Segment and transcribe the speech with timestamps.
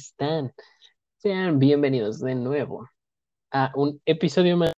[0.00, 0.52] están?
[1.18, 2.88] Sean bienvenidos de nuevo
[3.50, 4.72] a un episodio más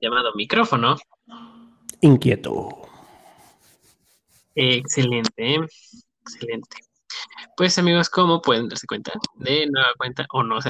[0.00, 0.96] llamado Micrófono.
[2.00, 2.68] Inquieto.
[4.54, 5.56] Excelente,
[6.22, 6.87] excelente.
[7.56, 10.60] Pues amigos, como pueden darse cuenta, de nueva cuenta o no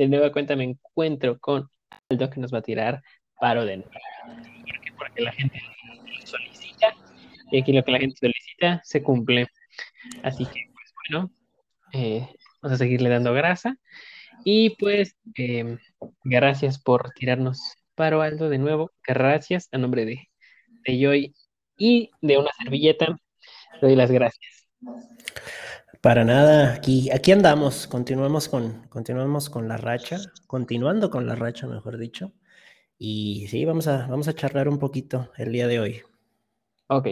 [0.00, 1.68] de nueva cuenta me encuentro con
[2.08, 3.02] Aldo que nos va a tirar
[3.38, 3.92] paro de nuevo.
[4.64, 5.60] Porque, porque la gente
[6.24, 6.94] solicita
[7.50, 9.48] y aquí lo que la gente solicita se cumple.
[10.22, 11.30] Así que, pues bueno,
[11.92, 12.26] eh,
[12.62, 13.76] vamos a seguirle dando grasa.
[14.44, 15.78] Y pues, em,
[16.24, 18.92] gracias por tirarnos paro, Aldo, de nuevo.
[19.06, 20.30] Gracias a nombre de,
[20.86, 21.34] de Joy
[21.76, 23.18] y de una servilleta.
[23.82, 24.59] Le doy las gracias.
[26.00, 31.66] Para nada, aquí, aquí andamos, continuamos con, continuamos con la racha, continuando con la racha,
[31.66, 32.32] mejor dicho.
[32.98, 36.02] Y sí, vamos a, vamos a charlar un poquito el día de hoy.
[36.86, 37.08] Ok,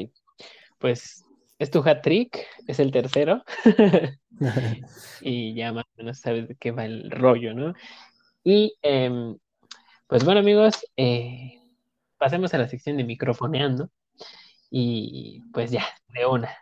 [0.79, 1.25] pues
[1.59, 3.45] es tu hat trick, es el tercero.
[5.21, 7.75] y ya más o menos sabes de qué va el rollo, ¿no?
[8.43, 9.37] Y em,
[10.07, 11.61] pues bueno, amigos, eh,
[12.17, 13.91] pasemos a la sección de microfoneando.
[14.71, 16.55] Y pues ya, de una.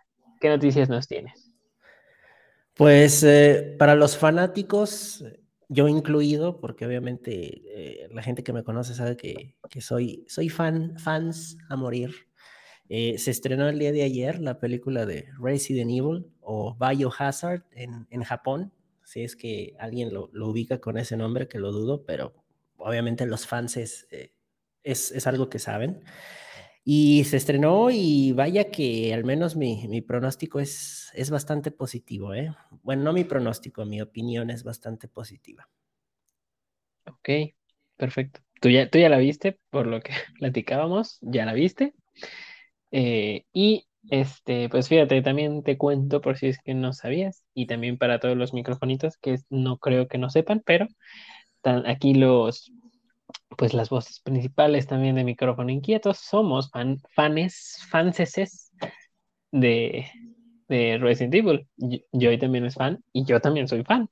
[0.46, 1.50] ¿Qué noticias nos tienes?
[2.74, 5.24] Pues eh, para los fanáticos,
[5.68, 11.58] yo incluido, porque obviamente eh, la gente que me conoce sabe que, soy, fan, fans
[11.68, 12.14] a morir
[12.88, 18.06] eh, se estrenó el día de ayer la película de Resident Evil o Biohazard en,
[18.10, 18.72] en Japón.
[19.02, 22.34] Si es que alguien lo, ubica con ese nombre, que lo dudo, pero
[22.76, 24.30] obviamente los fans es, eh,
[25.24, 26.04] algo que saben.
[26.88, 32.32] Y se estrenó y vaya que al menos mi, mi pronóstico es, es bastante positivo.
[32.32, 32.54] ¿eh?
[32.84, 35.68] Bueno, no mi pronóstico, mi opinión es bastante positiva.
[37.08, 37.28] Ok,
[37.96, 38.40] perfecto.
[38.60, 41.92] ¿Tú ya, tú ya la viste, por lo que platicábamos, ya la viste.
[42.92, 47.66] Eh, y este, pues fíjate, también te cuento por si es que no sabías, y
[47.66, 50.86] también para todos los microfonitos que no creo que no sepan, pero
[51.64, 52.72] aquí los,
[53.56, 58.70] pues las voces principales también de micrófono inquietos, somos fan, fanes, fanses
[59.50, 60.06] de,
[60.68, 61.66] de Resident Evil.
[61.76, 64.08] Yo, también es fan y yo también soy fan.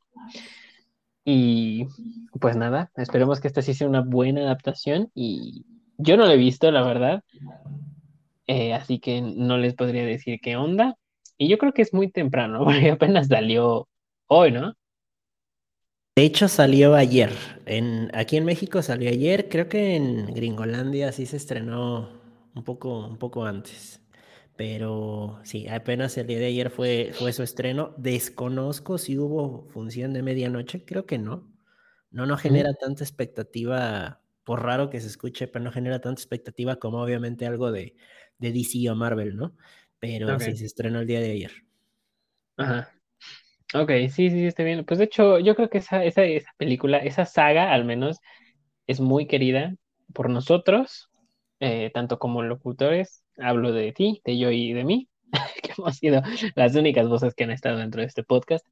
[1.24, 1.86] Y
[2.40, 5.64] pues nada, esperemos que esta sí sea una buena adaptación y
[5.96, 7.22] yo no la he visto, la verdad,
[8.46, 10.96] eh, así que no les podría decir qué onda.
[11.38, 13.88] Y yo creo que es muy temprano, porque apenas salió
[14.26, 14.74] hoy, ¿no?
[16.16, 17.32] De hecho, salió ayer.
[17.66, 19.48] En, aquí en México salió ayer.
[19.48, 22.08] Creo que en Gringolandia sí se estrenó
[22.54, 24.00] un poco, un poco antes.
[24.56, 27.94] Pero sí, apenas el día de ayer fue, fue su estreno.
[27.98, 30.84] Desconozco si hubo función de medianoche.
[30.84, 31.50] Creo que no.
[32.12, 36.76] No nos genera tanta expectativa, por raro que se escuche, pero no genera tanta expectativa
[36.76, 37.96] como obviamente algo de,
[38.38, 39.56] de DC o Marvel, ¿no?
[39.98, 40.52] Pero okay.
[40.52, 41.52] sí, se estrenó el día de ayer.
[42.56, 42.93] Ajá.
[43.72, 44.84] Ok, sí, sí, está bien.
[44.84, 48.18] Pues de hecho, yo creo que esa, esa, esa película, esa saga al menos,
[48.86, 49.74] es muy querida
[50.14, 51.10] por nosotros,
[51.60, 53.24] eh, tanto como locutores.
[53.38, 55.08] Hablo de ti, de yo y de mí,
[55.62, 56.22] que hemos sido
[56.56, 58.66] las únicas voces que han estado dentro de este podcast.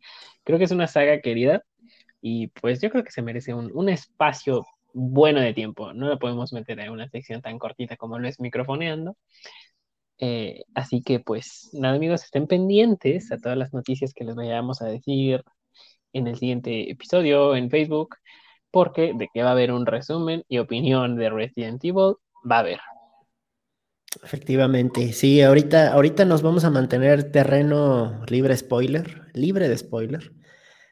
[0.44, 1.64] Creo que es una saga querida
[2.22, 5.94] y pues yo creo que se merece un, un espacio bueno de tiempo.
[5.94, 9.16] No lo podemos meter en una sección tan cortita como lo es microfoneando.
[10.24, 14.80] Eh, así que pues nada amigos, estén pendientes a todas las noticias que les vayamos
[14.80, 15.42] a decir
[16.12, 18.14] en el siguiente episodio en Facebook,
[18.70, 22.14] porque de que va a haber un resumen y opinión de Resident Evil,
[22.48, 22.78] va a haber.
[24.22, 30.32] Efectivamente, sí, ahorita, ahorita nos vamos a mantener terreno libre spoiler, libre de spoiler.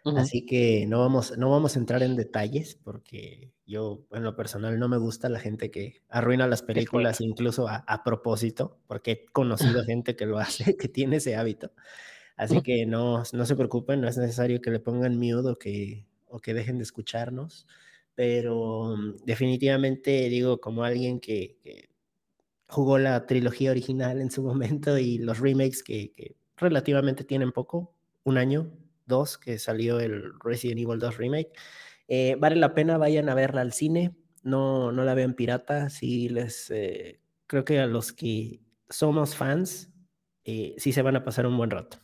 [0.05, 0.21] Uh -huh.
[0.21, 4.79] Así que no vamos, no vamos a entrar en detalles porque yo, en lo personal,
[4.79, 9.25] no me gusta la gente que arruina las películas incluso a, a, propósito, porque he
[9.33, 11.73] conocido gente que lo hace, que tiene ese hábito.
[12.37, 16.07] Así que no, no se preocupen, no es necesario que le pongan miedo o que,
[16.27, 17.67] o que dejen de escucharnos,
[18.15, 21.91] pero mm, definitivamente digo, como alguien que, que,
[22.67, 27.95] jugó la trilogía original en su momento y los remakes que, que relativamente tienen poco,
[28.25, 28.71] un año,
[29.11, 31.53] 2 que salió el Resident Evil 2 Remake.
[32.09, 36.31] Eh, vale la pena, vayan a verla al cine, no, no la vean pirata, sí
[36.31, 39.93] les, eh, creo que a los que somos fans,
[40.45, 41.99] eh, sí se van a pasar un buen rato.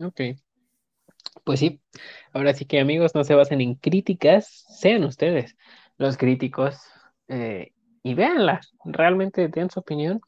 [0.00, 0.20] Ok,
[1.44, 1.80] pues sí,
[2.32, 5.56] ahora sí que amigos, no se basen en críticas, sean ustedes
[5.98, 6.78] los críticos
[7.28, 7.72] eh,
[8.02, 10.20] y véanla, realmente den su opinión.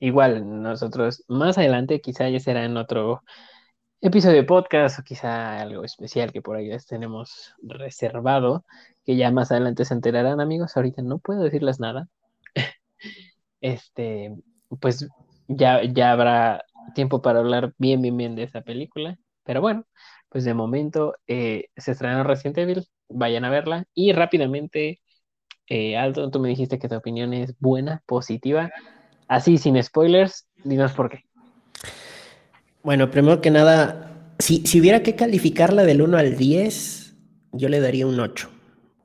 [0.00, 3.22] Igual nosotros más adelante quizá ya será en otro
[4.00, 8.64] episodio de podcast o quizá algo especial que por ahí les tenemos reservado,
[9.04, 10.76] que ya más adelante se enterarán, amigos.
[10.76, 12.08] Ahorita no puedo decirles nada.
[13.60, 14.36] este,
[14.80, 15.08] pues
[15.48, 16.64] ya, ya habrá
[16.94, 19.18] tiempo para hablar bien, bien, bien de esa película.
[19.44, 19.84] Pero bueno,
[20.28, 23.86] pues de momento eh, se estrenó Resident Evil, vayan a verla.
[23.94, 25.00] Y rápidamente,
[25.68, 28.70] eh, Aldo, tú me dijiste que tu opinión es buena, positiva.
[29.28, 31.27] Así, sin spoilers, dinos por qué.
[32.82, 37.16] Bueno, primero que nada, si, si hubiera que calificarla del 1 al 10,
[37.52, 38.50] yo le daría un 8.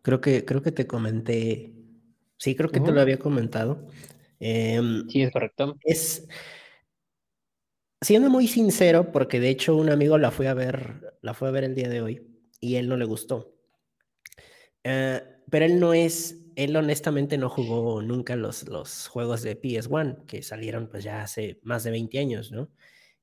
[0.01, 1.73] Creo que, creo que te comenté,
[2.37, 3.87] sí, creo que te lo había comentado.
[4.39, 5.77] Em, sí, es correcto.
[5.83, 6.27] Es,
[8.01, 11.51] siendo muy sincero, porque de hecho un amigo la fue a ver, la fue a
[11.51, 12.21] ver el día de hoy
[12.59, 13.55] y él no le gustó.
[14.83, 20.25] Eh, pero él no es, él honestamente no jugó nunca los, los juegos de PS1
[20.25, 22.69] que salieron pues ya hace más de 20 años, ¿no?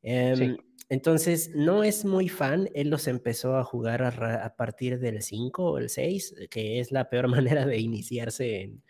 [0.02, 0.56] Em,
[0.88, 5.79] entonces, no es muy fan, él los empezó a jugar a, partir del 5 o
[5.79, 8.82] el 6, que es la peor manera de iniciarse en,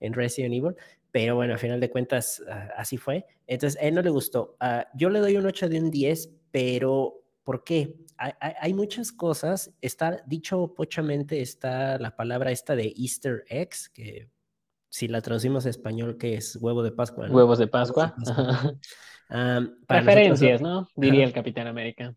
[0.00, 0.74] en Resident Evil,
[1.10, 3.24] pero bueno, a final de cuentas ah, así fue.
[3.46, 4.56] Entonces, a él no le gustó.
[4.60, 7.94] Uh, yo le doy un 8 de un 10, pero ¿por qué?
[8.16, 9.72] Hay, hay, muchas cosas.
[9.80, 14.28] Está, dicho pochamente, está la palabra esta de Easter eggs, que
[14.94, 17.26] si la traducimos a español, que es huevo de Pascua.
[17.26, 17.34] ¿no?
[17.34, 18.14] Huevos de Pascua.
[19.28, 20.86] Um, Preferencias, ¿no?
[20.94, 22.14] Diría el Capitán América.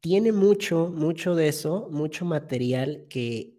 [0.00, 3.54] Tiene mucho, mucho de eso, mucho material que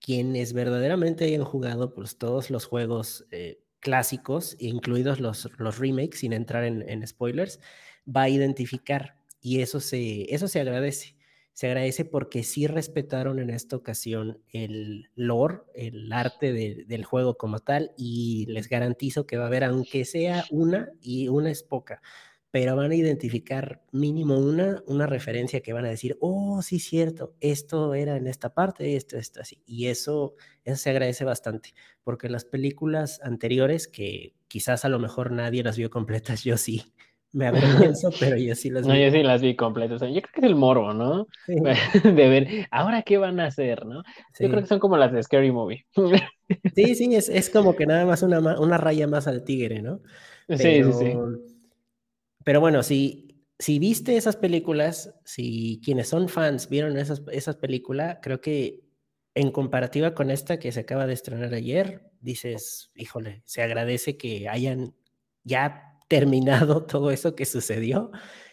[0.00, 6.32] quienes verdaderamente hayan jugado pues, todos los juegos eh, clásicos, incluidos los, los remakes, sin
[6.32, 7.60] entrar en, en, spoilers,
[8.04, 11.14] va a identificar y eso se, eso se agradece.
[11.52, 17.36] Se agradece porque sí respetaron en esta ocasión el lore, el arte de, del juego
[17.36, 21.62] como tal y les garantizo que va a haber, aunque sea una y una es
[21.62, 22.00] poca,
[22.50, 27.34] pero van a identificar mínimo una, una referencia que van a decir, oh, sí, cierto,
[27.40, 29.62] esto era en esta parte, esto, esto, así.
[29.66, 35.30] Y eso, eso se agradece bastante, porque las películas anteriores, que quizás a lo mejor
[35.30, 36.92] nadie las vio completas, yo sí,
[37.32, 38.88] me avergüenzo, pero yo sí las vi.
[38.88, 40.00] No, yo sí las vi completas.
[40.00, 41.26] Yo creo que es el morbo, ¿no?
[41.46, 41.54] Sí.
[42.04, 44.02] De ver, ¿ahora qué van a hacer, no?
[44.32, 44.44] Sí.
[44.44, 45.86] Yo creo que son como las de Scary Movie.
[46.74, 50.00] Sí, sí, es, es como que nada más una, una raya más al tigre, ¿no?
[50.48, 51.16] Pero, sí, sí, sí.
[52.44, 58.18] Pero bueno, si, si viste esas películas, si quienes son fans vieron esas, esas películas,
[58.20, 58.80] creo que
[59.36, 64.48] en comparativa con esta que se acaba de estrenar ayer, dices, híjole, se agradece que
[64.48, 64.94] hayan
[65.44, 68.10] ya terminado todo eso que sucedió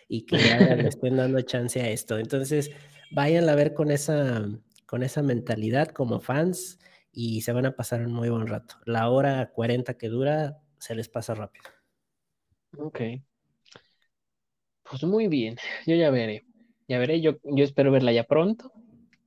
[0.07, 2.19] y que ya le estén dando chance a esto.
[2.19, 2.69] Entonces,
[3.12, 4.48] vayan a ver con esa,
[4.86, 6.77] con esa mentalidad como fans
[7.12, 8.75] y se van a pasar un muy buen rato.
[8.86, 11.65] La hora 40 que dura se les pasa rápido.
[12.77, 13.01] Ok.
[14.83, 15.57] Pues muy bien,
[15.88, 16.45] yo ya veré.
[16.88, 18.71] Ya veré, yo, yo espero verla ya pronto.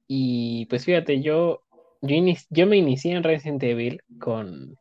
[0.07, 1.65] Y pues fíjate, yo,
[2.01, 2.17] yo,
[2.49, 4.79] yo me inicié en Resident Evil con,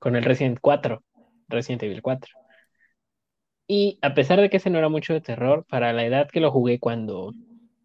[0.00, 1.04] con el Resident 4,
[1.48, 2.39] Resident Evil 4.
[3.72, 6.40] Y a pesar de que ese no era mucho de terror, para la edad que
[6.40, 7.32] lo jugué cuando,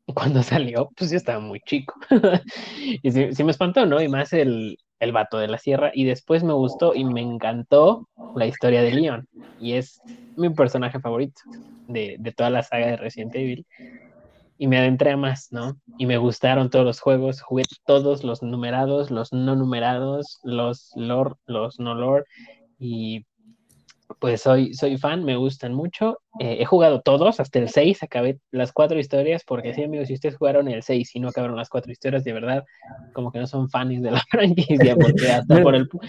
[0.16, 1.94] cuando salió, pues yo estaba muy chico.
[3.04, 4.02] y sí, me espantó, ¿no?
[4.02, 5.92] Y más el, el vato de la sierra.
[5.94, 9.28] Y después me gustó y me encantó la historia de Leon.
[9.62, 10.02] Y es
[10.36, 11.40] mi personaje favorito
[11.88, 13.68] de, de toda la saga de Resident Evil.
[14.58, 15.78] Y me adentré a más, ¿no?
[16.00, 17.42] Y me gustaron todos los juegos.
[17.42, 22.24] Jugué todos los numerados, los no numerados, los lore, los no lore.
[22.80, 23.28] Y
[24.20, 26.20] pues soy, soy fan, me gustan mucho.
[26.40, 30.14] Eh, he jugado todos, hasta el 6, acabé las cuatro historias, porque sí, amigos, si
[30.14, 32.64] ustedes jugaron el 6 y no acabaron las cuatro historias, de verdad,
[33.14, 36.02] como que no son fans de la franquicia, porque hasta por el, por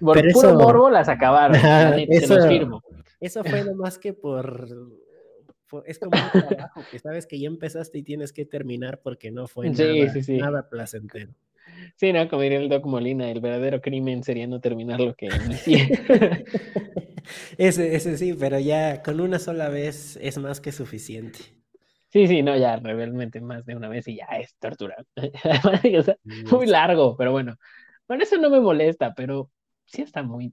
[0.00, 1.56] puro eso, morbo las acabaron.
[2.08, 2.82] Eso, los firmo.
[3.20, 4.68] eso fue nomás que por,
[5.68, 9.30] por, es como un trabajo, que sabes que ya empezaste y tienes que terminar porque
[9.30, 10.36] no fue sí, nada, sí, sí.
[10.36, 11.32] nada placentero.
[11.96, 15.26] Sí, no, como diría el Doc Molina, el verdadero crimen sería no terminar lo que
[15.26, 15.88] inicié.
[17.58, 21.38] ese, ese sí, pero ya con una sola vez es más que suficiente.
[22.08, 24.96] Sí, sí, no, ya realmente más de una vez y ya es tortura.
[25.98, 26.16] o sea,
[26.50, 27.56] muy largo, pero bueno.
[28.06, 29.50] Bueno, eso no me molesta, pero
[29.86, 30.52] sí está muy,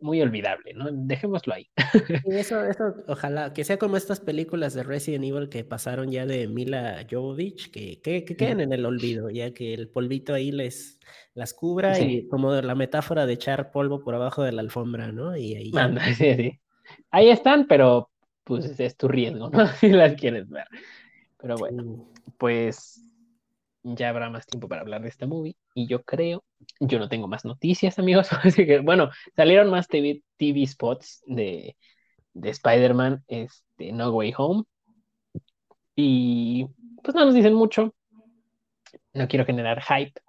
[0.00, 0.88] muy olvidable, ¿no?
[0.90, 1.68] Dejémoslo ahí.
[2.24, 6.26] Y eso, eso, ojalá, que sea como estas películas de Resident Evil que pasaron ya
[6.26, 10.52] de Mila Jovovich, que, que, que queden en el olvido, ya que el polvito ahí
[10.52, 10.98] les
[11.34, 12.04] las cubra sí.
[12.04, 15.36] y como la metáfora de echar polvo por abajo de la alfombra, ¿no?
[15.36, 15.70] Y ahí.
[15.74, 16.60] Anda, sí, sí.
[17.10, 18.10] Ahí están, pero
[18.44, 19.66] pues es tu riesgo, ¿no?
[19.80, 20.66] Si las quieres ver.
[21.36, 23.07] Pero bueno, pues
[23.82, 25.56] ya habrá más tiempo para hablar de esta movie.
[25.74, 26.44] Y yo creo,
[26.80, 28.28] yo no tengo más noticias, amigos.
[28.44, 31.76] Así que, bueno, salieron más TV, TV spots de,
[32.34, 34.64] de Spider-Man, este, No Way Home.
[35.94, 36.66] y
[37.02, 37.94] pues no nos dicen mucho.
[39.12, 40.20] No quiero generar hype,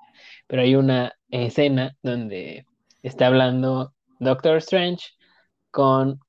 [0.47, 2.65] pero hay una escena donde
[3.03, 5.09] está hablando Doctor Strange
[5.71, 6.19] con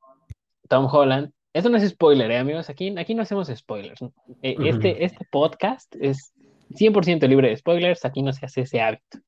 [0.69, 1.33] Tom Holland.
[1.53, 2.71] Eso no es spoiler, ¿eh, amigos?
[2.71, 4.01] Aquí, aquí no hacemos spoilers.
[4.43, 6.33] Eh, este, este podcast es
[6.71, 9.19] 100% libre de spoilers, aquí no se hace ese hábito.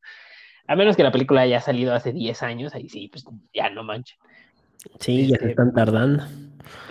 [0.67, 3.83] A menos que la película haya salido hace 10 años, ahí sí, pues ya no
[3.83, 4.17] manchen.
[4.99, 6.25] Sí, ya se este, están tardando.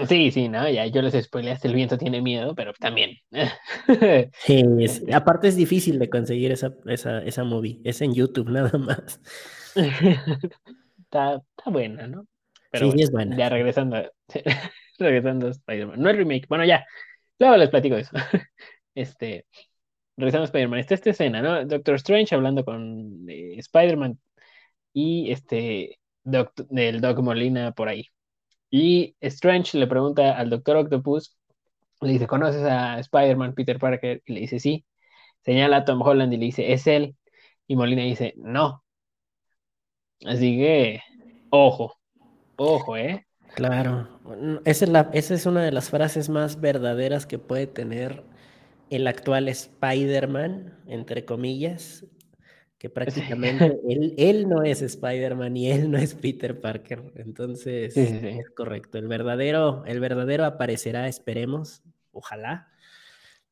[0.07, 3.17] Sí, sí, no, ya yo les spoilé hasta el viento tiene miedo, pero también.
[4.33, 4.63] sí,
[5.13, 9.21] aparte es difícil de conseguir esa, esa, esa movie, es en YouTube nada más.
[9.75, 12.25] está, está buena, ¿no?
[12.71, 13.37] Pero sí, es buena.
[13.37, 13.97] Ya regresando,
[14.99, 16.01] regresando a Spider-Man.
[16.01, 16.85] No es remake, bueno, ya,
[17.39, 18.11] luego les platico eso.
[18.93, 19.45] Este,
[20.21, 21.65] regresando a Spider-Man, está esta escena, ¿no?
[21.65, 24.19] Doctor Strange hablando con eh, Spider-Man
[24.93, 28.07] y este, Doc, el Doc Molina por ahí.
[28.69, 31.37] Y Strange le pregunta al Doctor Octopus,
[32.01, 34.21] le dice, ¿conoces a Spider-Man, Peter Parker?
[34.25, 34.85] Y le dice, sí.
[35.41, 37.15] Señala a Tom Holland y le dice, es él.
[37.67, 38.83] Y Molina dice, no.
[40.25, 41.01] Así que,
[41.49, 41.97] ojo,
[42.55, 43.25] ojo, ¿eh?
[43.55, 44.07] Claro,
[44.63, 48.23] esa es, la, esa es una de las frases más verdaderas que puede tener
[48.91, 52.05] el actual Spider-Man, entre comillas,
[52.77, 52.89] que
[53.39, 57.01] prácticamente él, él, no es Spider-Man y él no es Peter Parker.
[57.15, 58.97] Entonces, es correcto.
[58.97, 61.81] El verdadero, el verdadero aparecerá, esperemos,
[62.11, 62.67] ojalá.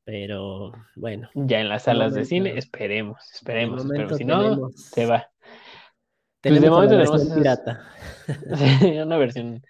[0.03, 1.29] Pero bueno.
[1.35, 5.29] Ya en las salas de cine, esperemos, esperemos, pero si no, se va.
[6.41, 7.89] Pues tenemos una versión pirata.
[9.05, 9.61] una versión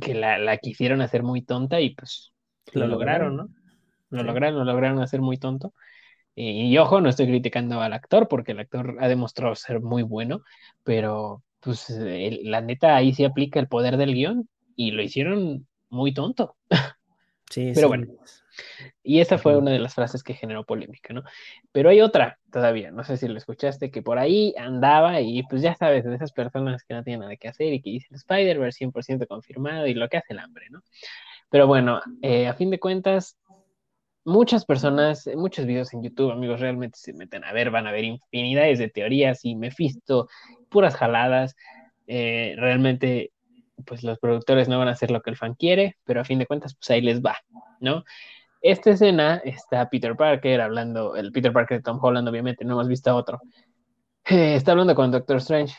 [0.00, 2.32] que la, la, quisieron hacer muy tonta y pues
[2.72, 3.48] lo, lograron, ¿no?
[4.10, 5.72] Lo lograron, lo lograron hacer muy tonto.
[6.34, 10.42] Y, ojo, no estoy criticando al actor porque el actor ha demostrado ser muy bueno,
[10.84, 16.12] pero pues la neta ahí sí aplica el poder del guion y lo hicieron muy
[16.14, 16.56] tonto.
[17.50, 18.06] Sí, pero bueno.
[19.02, 21.24] Y esa fue una de las frases que generó polémica, ¿no?
[21.72, 25.60] Pero hay otra todavía, no sé si lo escuchaste, que por ahí andaba y pues
[25.60, 28.78] ya sabes, de esas personas que no tienen nada que hacer y que dicen Spider-Verse
[28.86, 30.82] 100% confirmado y lo que hace el hambre, ¿no?
[31.48, 33.36] Pero bueno, eh, a fin de cuentas,
[34.24, 38.04] muchas personas, muchos videos en YouTube, amigos, realmente se meten a ver, van a ver
[38.04, 40.28] infinidades de teorías y Mephisto,
[40.68, 41.56] puras jaladas.
[42.06, 43.32] Eh, realmente,
[43.86, 46.38] pues los productores no van a hacer lo que el fan quiere, pero a fin
[46.38, 47.36] de cuentas, pues ahí les va,
[47.80, 48.04] ¿no?
[48.62, 52.88] Esta escena está Peter Parker hablando, el Peter Parker de Tom Holland, obviamente, no hemos
[52.88, 53.40] visto a otro.
[54.26, 55.74] Eh, está hablando con Doctor Strange.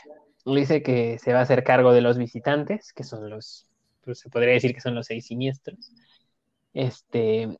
[0.45, 3.67] Le dice que se va a hacer cargo de los visitantes, que son los,
[4.03, 5.91] pues se podría decir que son los seis siniestros.
[6.73, 7.57] Este,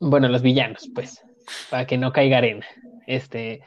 [0.00, 1.22] bueno, los villanos, pues,
[1.70, 2.66] para que no caiga arena.
[3.06, 3.62] Este,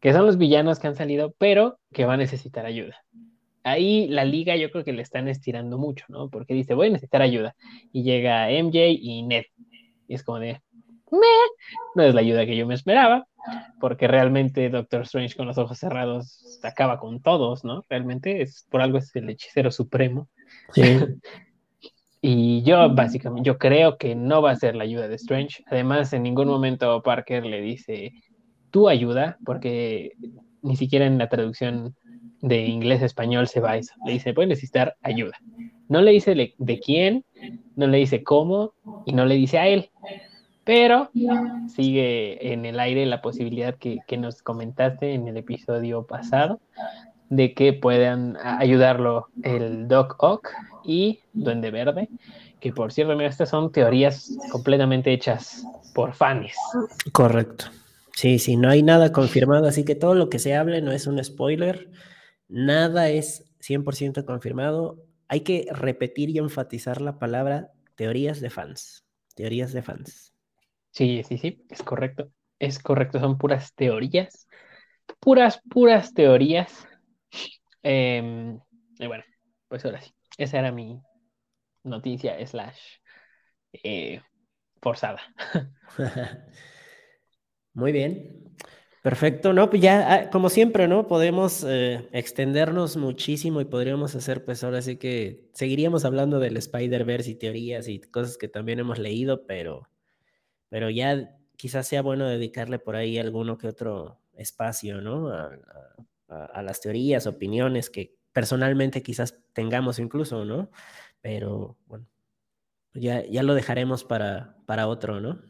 [0.00, 2.96] que son los villanos que han salido, pero que va a necesitar ayuda.
[3.62, 6.30] Ahí la liga yo creo que le están estirando mucho, ¿no?
[6.30, 7.54] Porque dice, voy a necesitar ayuda.
[7.92, 9.44] Y llega MJ y Ned.
[10.08, 10.60] Y es como de,
[11.94, 13.26] no es la ayuda que yo me esperaba,
[13.78, 17.84] porque realmente Doctor Strange con los ojos cerrados acaba con todos, ¿no?
[17.88, 20.28] Realmente es por algo es el hechicero supremo.
[20.72, 20.82] Sí.
[22.22, 25.64] Y yo básicamente, yo creo que no va a ser la ayuda de Strange.
[25.66, 28.12] Además, en ningún momento Parker le dice
[28.70, 30.12] tu ayuda, porque
[30.62, 31.96] ni siquiera en la traducción
[32.42, 33.94] de inglés a español se va eso.
[34.04, 35.38] Le dice, puede necesitar ayuda.
[35.88, 37.24] No le dice de quién,
[37.74, 38.74] no le dice cómo
[39.06, 39.90] y no le dice a él.
[40.64, 41.10] Pero
[41.68, 46.60] sigue en el aire la posibilidad que, que nos comentaste en el episodio pasado
[47.30, 50.50] de que puedan ayudarlo el Doc Ock
[50.84, 52.08] y Duende Verde,
[52.58, 56.52] que por cierto, mira, estas son teorías completamente hechas por fans.
[57.12, 57.66] Correcto.
[58.14, 61.06] Sí, sí, no hay nada confirmado, así que todo lo que se hable no es
[61.06, 61.88] un spoiler,
[62.48, 64.98] nada es 100% confirmado.
[65.28, 69.04] Hay que repetir y enfatizar la palabra teorías de fans,
[69.36, 70.34] teorías de fans.
[70.90, 74.48] Sí, sí, sí, es correcto, es correcto, son puras teorías,
[75.20, 76.88] puras, puras teorías
[77.82, 78.60] Em,
[78.98, 79.24] y bueno,
[79.68, 81.00] pues ahora sí, esa era mi
[81.84, 82.78] noticia slash
[83.72, 84.20] eh,
[84.82, 85.20] forzada.
[87.74, 88.56] Muy bien.
[89.02, 89.70] Perfecto, ¿no?
[89.70, 91.06] Pues ya, ah, como siempre, ¿no?
[91.06, 97.30] Podemos eh, extendernos muchísimo y podríamos hacer, pues ahora sí que seguiríamos hablando del Spider-Verse
[97.30, 99.88] y teorías y cosas que también hemos leído, pero,
[100.68, 105.30] pero ya quizás sea bueno dedicarle por ahí alguno que otro espacio, ¿no?
[106.62, 110.70] Las teorías, opiniones que personalmente quizás tengamos incluso, ¿no?
[111.20, 112.06] Pero bueno,
[112.94, 115.40] ya, ya lo dejaremos para, para otro, ¿no?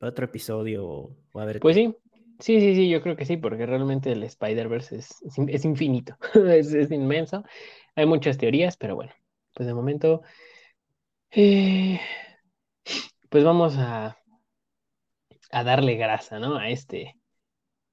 [0.00, 1.60] Otro episodio o, a ver.
[1.60, 1.94] Pues sí,
[2.38, 6.72] sí, sí, sí, yo creo que sí, porque realmente el Spider-Verse es, es, infinito, es,
[6.72, 7.44] es, inmenso.
[7.94, 9.12] Hay muchas teorías, pero bueno,
[9.54, 10.22] pues de momento...
[11.32, 12.00] Eh,
[13.28, 14.18] pues vamos a,
[15.52, 16.56] a darle grasa, ¿no?
[16.56, 17.19] A este,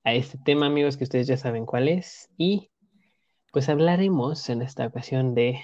[0.08, 2.30] a este tema, amigos, que ustedes ya saben cuál es.
[2.38, 2.72] Y
[3.52, 5.60] pues hablaremos en esta ocasión de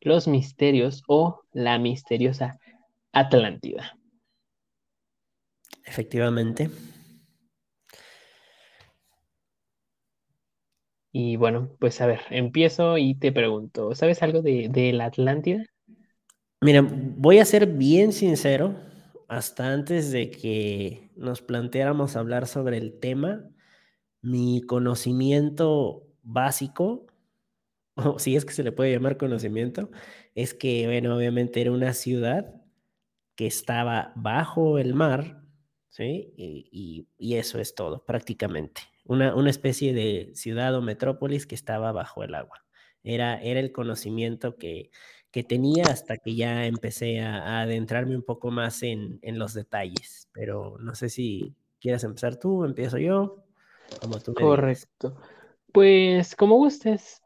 [0.00, 2.60] los misterios o la misteriosa
[3.12, 3.98] Atlántida.
[5.84, 6.70] Efectivamente.
[11.10, 15.64] Y bueno, pues a ver, empiezo y te pregunto, ¿sabes algo de, de la Atlántida?
[16.60, 18.76] Mira, voy a ser bien sincero,
[19.30, 23.48] hasta antes de que nos planteáramos hablar sobre el tema,
[24.22, 27.06] mi conocimiento básico,
[27.94, 29.88] o si es que se le puede llamar conocimiento,
[30.34, 32.60] es que, bueno, obviamente era una ciudad
[33.36, 35.44] que estaba bajo el mar,
[35.90, 36.34] ¿sí?
[36.36, 38.82] Y, y, eso es todo, prácticamente.
[39.04, 42.64] Una, una, especie de ciudad o metrópolis que estaba bajo el agua.
[43.04, 44.90] Era, era el conocimiento que,
[45.30, 49.54] que tenía hasta que ya empecé a, a adentrarme un poco más en, en, los
[49.54, 50.28] detalles.
[50.32, 53.44] Pero no sé si quieres empezar tú, empiezo yo,
[54.00, 55.10] como tú Correcto.
[55.10, 55.28] Digas.
[55.72, 57.22] Pues como gustes.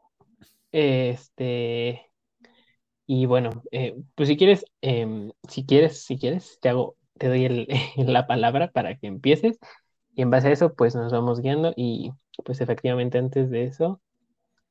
[0.71, 2.11] Este.
[3.07, 7.45] Y bueno, eh, pues si quieres, eh, si quieres, si quieres, te hago, te doy
[7.45, 9.59] el, la palabra para que empieces.
[10.15, 11.73] Y en base a eso, pues nos vamos guiando.
[11.75, 12.11] Y
[12.43, 14.01] pues efectivamente antes de eso,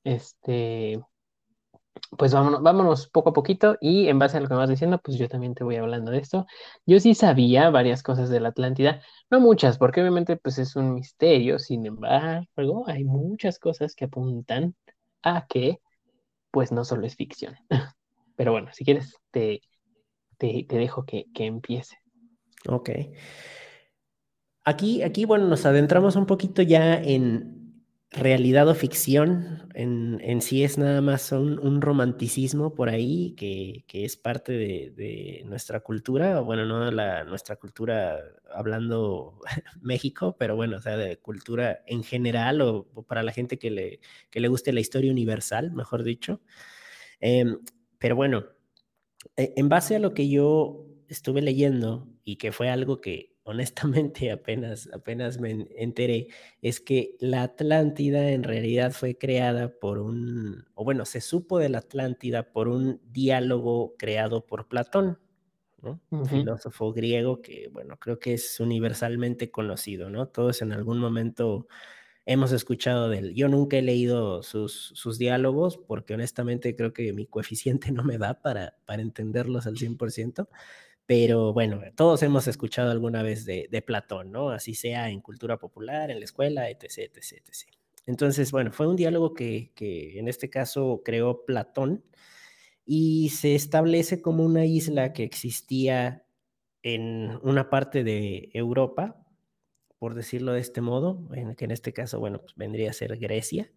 [0.05, 1.01] este,
[2.19, 5.01] pues vámonos, vámonos poco a poquito y en base a lo que me vas diciendo,
[5.03, 6.47] pues yo también te voy hablando de esto.
[6.87, 10.95] Yo sí sabía varias cosas de la Atlántida, no muchas, porque obviamente pues es un
[10.95, 14.75] misterio, sin embargo, hay muchas cosas que apuntan
[15.23, 15.81] a que
[16.51, 17.57] pues no solo es ficción.
[18.37, 19.61] Pero bueno, si quieres, te,
[20.39, 21.99] te, te dejo que, que empiece.
[22.69, 22.91] Ok.
[24.65, 27.64] Aquí, aquí, bueno, nos adentramos un poquito ya en
[28.17, 33.85] realidad o ficción, en, en sí es nada más un, un romanticismo por ahí que,
[33.89, 38.21] que es parte de, de, nuestra cultura, bueno, no la, nuestra cultura
[38.53, 39.41] hablando
[39.83, 44.01] México, pero bueno, o sea, de cultura en general o, para la gente que le,
[44.31, 46.41] que le guste la historia universal, mejor dicho.
[47.21, 47.45] Eh,
[47.99, 48.47] pero bueno,
[49.37, 54.89] en base a lo que yo estuve leyendo y que fue algo que honestamente apenas,
[54.93, 56.29] apenas me enteré,
[56.63, 61.69] es que la Atlántida en realidad fue creada por un, o bueno, se supo de
[61.69, 65.19] la Atlántida por un diálogo creado por Platón,
[65.83, 66.01] ¿no?
[66.11, 66.27] Uh -huh.
[66.27, 70.29] filósofo griego que, bueno, creo que es universalmente conocido, ¿no?
[70.29, 71.67] Todos en algún momento
[72.27, 73.35] hemos escuchado de él.
[73.35, 78.19] Yo nunca he leído sus, sus diálogos porque honestamente creo que mi coeficiente no me
[78.19, 80.49] da para, para entenderlos al 100%.
[81.07, 84.51] Pero bueno, todos hemos escuchado alguna vez de, de, Platón, ¿no?
[84.51, 87.71] Así sea en cultura popular, en la escuela, etc., etc., etc.
[88.07, 92.05] Entonces, bueno, fue un diálogo que, que en este caso creó Platón
[92.87, 96.25] y se establece como una isla que existía
[96.83, 99.27] en una parte de Europa,
[99.99, 103.17] por decirlo de este modo, en, que en este caso, bueno, pues vendría a ser
[103.17, 103.73] Grecia.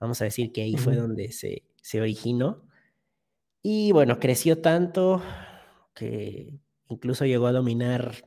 [0.00, 2.64] Vamos a decir que ahí fue donde se, se originó.
[3.62, 5.22] Y bueno, creció tanto,
[5.94, 8.24] que incluso llegó a dominar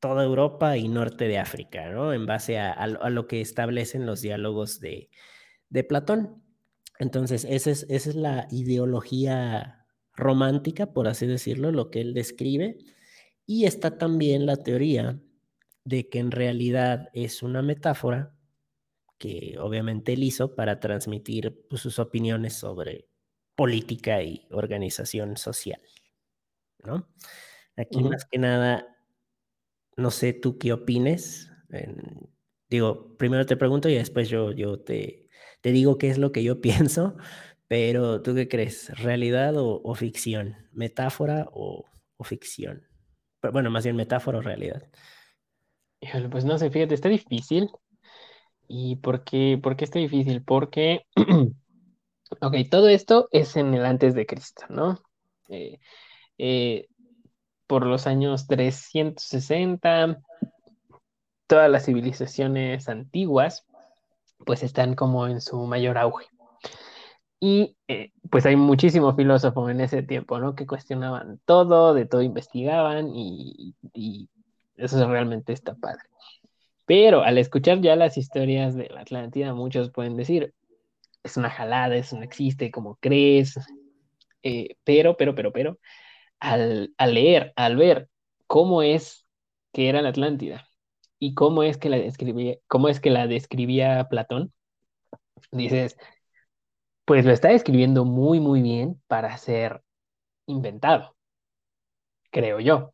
[0.00, 2.12] toda Europa y norte de África, ¿no?
[2.12, 5.08] En base a, lo que establecen los diálogos de,
[5.88, 6.42] Platón.
[6.98, 12.78] Entonces, esa es, esa es, la ideología romántica, por así decirlo, lo que él describe.
[13.46, 15.20] Y está también la teoría
[15.84, 18.34] de que en realidad es una metáfora
[19.18, 23.06] que obviamente él hizo para transmitir pues, sus opiniones sobre
[23.54, 25.80] política y organización social.
[26.84, 27.08] ¿No?
[27.76, 28.10] Aquí uh -huh.
[28.10, 28.96] más que nada,
[29.96, 31.50] no sé tú qué opines.
[32.68, 35.28] Digo, primero te pregunto y después yo, yo te,
[35.60, 37.16] te, digo qué es lo que yo pienso,
[37.68, 38.90] pero ¿tú qué crees?
[38.98, 40.56] ¿Realidad o, o ficción?
[40.72, 41.84] ¿Metáfora o,
[42.16, 42.86] o, ficción?
[43.40, 44.88] Pero, bueno, más bien metáfora o realidad.
[46.00, 47.70] Híjole, pues no sé, fíjate, está difícil.
[48.68, 50.42] ¿Y por qué, por qué está difícil?
[50.42, 51.06] Porque,
[52.40, 55.02] ok, todo esto es en el antes de Cristo, ¿no?
[55.48, 55.78] Eh,
[56.38, 56.88] eh,
[57.66, 60.18] por los años 360,
[61.46, 63.66] todas las civilizaciones antiguas
[64.44, 66.26] pues están como en su mayor auge.
[67.38, 70.54] Y eh, pues hay muchísimo filósofo en ese tiempo, ¿no?
[70.54, 74.28] Que cuestionaban todo, de todo investigaban y, y
[74.76, 76.02] eso realmente está padre.
[76.86, 80.54] Pero al escuchar ya las historias de la Atlántida, muchos pueden decir,
[81.22, 83.58] es una jalada, eso no existe, como crees.
[84.42, 85.78] Eh, pero, pero, pero, pero,
[86.42, 88.08] al, leer, al ver
[88.46, 89.26] cómo es
[89.72, 90.68] que era la Atlántida
[91.18, 94.52] y cómo es que la describía, cómo es que la describía Platón,
[95.52, 95.96] dices,
[97.04, 99.82] pues lo está describiendo muy, muy bien para ser
[100.46, 101.16] inventado,
[102.30, 102.92] creo yo.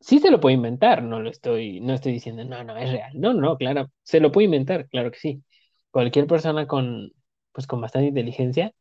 [0.00, 3.12] sí se lo puede inventar, no lo estoy, no estoy diciendo, no, no, es real.
[3.14, 5.44] No, no, claro, se lo puede inventar, claro que sí.
[5.90, 7.12] Cualquier persona con,
[7.52, 8.74] pues, con bastante inteligencia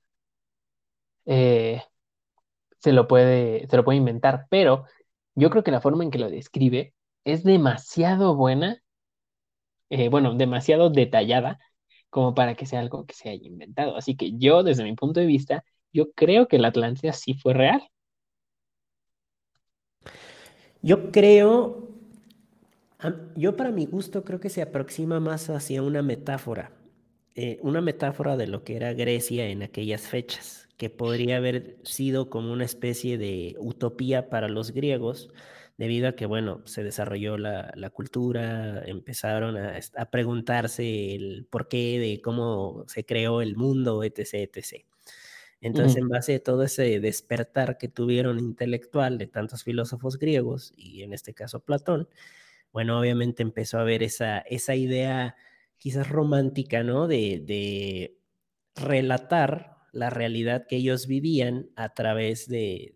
[1.25, 1.81] eh,
[2.81, 4.85] se lo puede, se lo puede inventar, pero
[5.35, 8.81] yo creo que la forma en que lo describe es demasiado buena,
[9.89, 11.59] eh, bueno, demasiado detallada
[12.09, 13.95] como para que sea algo que se haya inventado.
[13.95, 15.63] Así que yo, desde mi punto de vista,
[15.93, 17.81] yo creo que la Atlántida sí fue real.
[20.81, 21.87] Yo creo,
[23.35, 26.71] yo para mi gusto creo que se aproxima más hacia una metáfora,
[27.35, 32.31] eh, una metáfora de lo que era Grecia en aquellas fechas, que podría haber sido
[32.31, 35.29] como una especie de utopía para los griegos,
[35.77, 42.19] debido a que, bueno, se desarrolló la, cultura, empezaron a, a, preguntarse el porqué de
[42.19, 44.83] cómo se creó el mundo, etc., etc.
[45.61, 51.03] Entonces, en base a todo ese despertar que tuvieron intelectual de tantos filósofos griegos, y
[51.03, 52.09] en este caso Platón,
[52.73, 55.35] bueno, obviamente empezó a haber esa, esa idea
[55.77, 57.07] quizás romántica, ¿no?
[57.07, 58.17] De, de
[58.75, 62.93] relatar la realidad que ellos vivían a través de,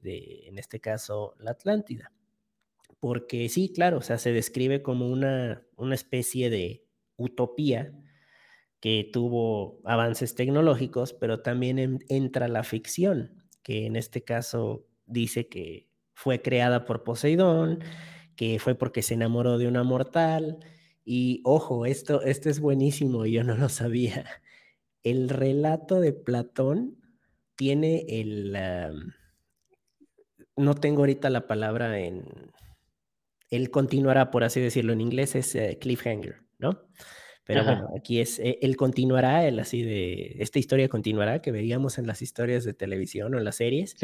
[0.47, 2.11] en este caso, la Atlántida.
[2.99, 6.85] Porque sí, claro, o sea, se describe como una, una especie de
[7.17, 7.93] utopía
[8.79, 15.89] que tuvo avances tecnológicos, pero también entra la ficción, que en este caso dice que
[16.13, 17.79] fue creada por Poseidón,
[18.35, 20.59] que fue porque se enamoró de una mortal.
[21.03, 24.25] Y ojo, esto, esto es buenísimo, yo no lo sabía.
[25.05, 26.97] El relato de Platón
[27.55, 28.57] tiene el...
[30.57, 32.25] no tengo ahorita la palabra en...
[33.51, 36.81] Él continuará, por así decirlo, en inglés es eh, cliffhanger, ¿no?
[37.45, 41.99] Pero bueno, aquí es, eh, él continuará, el así de, esta historia continuará que veíamos
[41.99, 43.95] en las historias de televisión o en las series,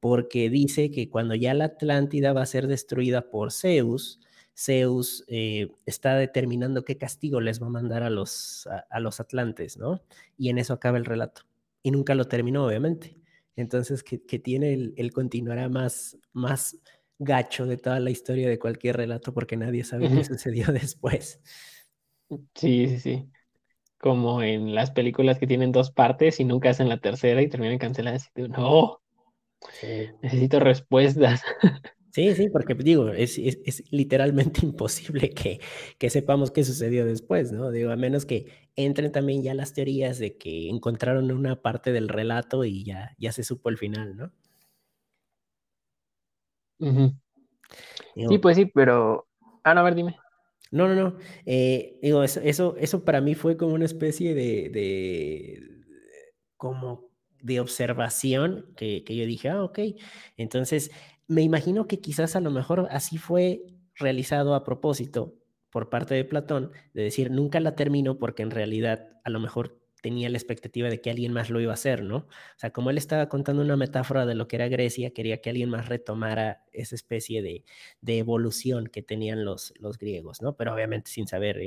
[0.00, 4.20] porque dice que cuando ya la Atlántida va a ser destruida por Zeus,
[4.56, 9.76] Zeus eh, está determinando qué castigo les va a mandar a los, a, los atlantes,
[9.76, 10.00] ¿no?
[10.38, 11.42] Y en eso acaba el relato.
[11.82, 13.18] Y nunca lo terminó, obviamente.
[13.54, 16.78] Entonces, que, que tiene el, el, continuará más, más
[17.18, 21.40] gacho de toda la historia de cualquier relato porque nadie sabe qué sucedió después.
[22.54, 23.30] Sí, sí, sí.
[23.98, 27.78] Como en las películas que tienen dos partes y nunca hacen la tercera y terminan
[27.78, 28.30] canceladas.
[28.34, 29.00] No,
[30.22, 31.42] necesito respuestas.
[32.16, 33.38] Sí, sí, porque digo, es,
[33.90, 35.60] literalmente imposible que,
[35.98, 37.70] que, sepamos qué sucedió después, ¿no?
[37.70, 42.08] Digo, a menos que entren también ya las teorías de que encontraron una parte del
[42.08, 44.32] relato y ya, ya se supo el final, ¿no?
[48.14, 49.28] sí, pues sí, pero...
[49.62, 50.16] Ah, no, a ver, dime.
[50.70, 51.18] No, no, no.
[51.44, 55.84] Eh, digo, eso, eso, para mí fue como una especie de, de
[56.56, 57.10] como
[57.42, 59.80] de observación que, que, yo dije, ah, ok.
[60.38, 60.90] Entonces,
[61.28, 63.62] me imagino que quizás a lo mejor así fue
[63.94, 65.34] realizado a propósito
[65.70, 69.78] por parte de Platón, de decir, nunca la termino porque en realidad a lo mejor
[70.02, 72.18] tenía la expectativa de que alguien más lo iba a hacer, ¿no?
[72.18, 75.50] O sea, como él estaba contando una metáfora de lo que era Grecia, quería que
[75.50, 77.64] alguien más retomara esa especie de,
[78.06, 80.56] evolución que tenían los, los griegos, ¿no?
[80.56, 81.58] Pero obviamente sin saber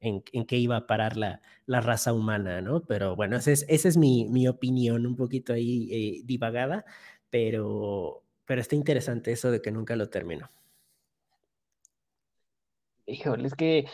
[0.00, 2.82] en, qué iba a parar la, raza humana, ¿no?
[2.84, 6.84] Pero bueno, esa es, esa es mi, opinión, un poquito ahí eh, divagada,
[7.30, 10.48] pero, pero está interesante eso de que nunca lo terminó.
[13.06, 13.86] Híjole, es que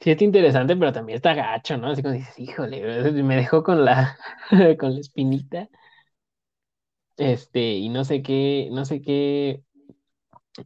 [0.00, 1.88] sí está interesante, pero también está gacho, ¿no?
[1.90, 4.18] Así como dices, híjole, me dejó con la,
[4.78, 5.68] con la espinita.
[7.16, 9.62] Este, y no sé qué, no sé qué,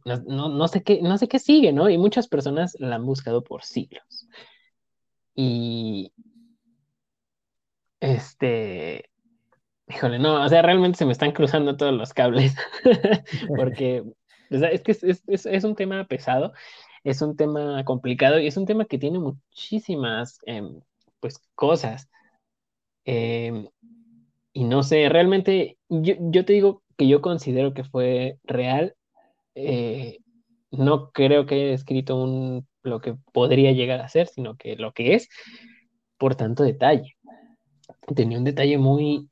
[0.05, 1.89] no, no, sé qué, no sé qué sigue, ¿no?
[1.89, 4.27] Y muchas personas la han buscado por siglos.
[5.35, 6.11] Y
[7.99, 9.09] este,
[9.87, 12.55] híjole, no, o sea, realmente se me están cruzando todos los cables,
[13.55, 14.03] porque
[14.49, 16.53] es que es, es, un tema pesado
[17.03, 20.81] es un tema complicado y es un tema que tiene muchísimas em,
[21.21, 22.09] pues, cosas.
[23.05, 23.67] Em,
[24.53, 28.95] y no sé, realmente yo, te digo que yo considero que fue real.
[29.55, 30.19] Eh,
[30.71, 34.91] no creo que haya escrito un, lo que podría llegar a ser, sino que lo
[34.91, 35.29] que es
[36.17, 37.15] por tanto detalle.
[38.15, 39.29] Tenía un detalle muy,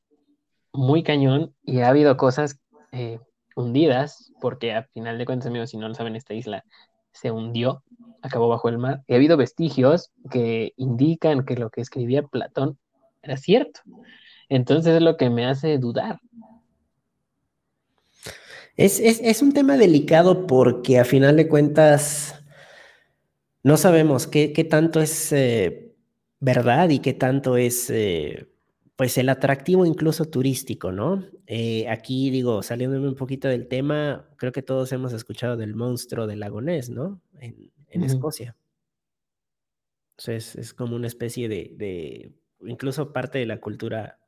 [0.76, 2.58] muy cañón y ha habido cosas
[2.92, 3.18] eh,
[3.56, 6.64] hundidas, porque al final de cuentas, amigos, si no lo saben, esta isla
[7.12, 7.82] se hundió,
[8.22, 9.02] acabó bajo el mar.
[9.06, 12.78] Y ha habido vestigios que indican que lo que escribía Platón
[13.22, 13.80] era cierto.
[14.48, 16.20] Entonces es lo que me hace dudar.
[18.76, 22.44] Es, un tema delicado porque a final de cuentas
[23.62, 25.94] no sabemos qué, tanto es eh,
[26.40, 28.48] verdad y qué tanto es eh,
[28.96, 31.24] pues el atractivo incluso turístico, ¿no?
[31.46, 36.26] Eh, aquí digo, saliéndome un poquito del tema, creo que todos hemos escuchado del monstruo
[36.26, 37.20] del lago Ness, ¿no?
[37.38, 38.56] En, en Escocia.
[40.18, 42.32] O sea, es, es, como una especie de, de,
[42.66, 44.18] incluso parte de la cultura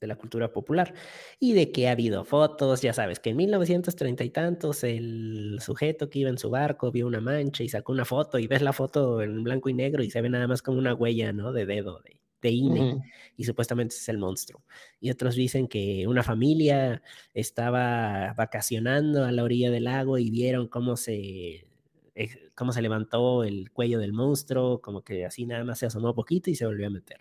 [0.00, 0.94] de la cultura popular
[1.38, 6.10] y de que ha habido fotos, ya sabes, que en 1930 y tantos el sujeto
[6.10, 8.72] que iba en su barco vio una mancha y sacó una foto y ves la
[8.72, 11.52] foto en blanco y negro y se ve nada más como una huella, ¿no?
[11.52, 13.02] De dedo, de, de INE,
[13.36, 14.62] y supuestamente es el monstruo.
[15.00, 17.02] Y otros dicen que una familia
[17.34, 21.66] estaba vacacionando a la orilla del lago y vieron cómo se
[22.14, 26.14] eh, cómo se levantó el cuello del monstruo, como que así nada más se asomó
[26.14, 27.18] poquito y se volvió a meter.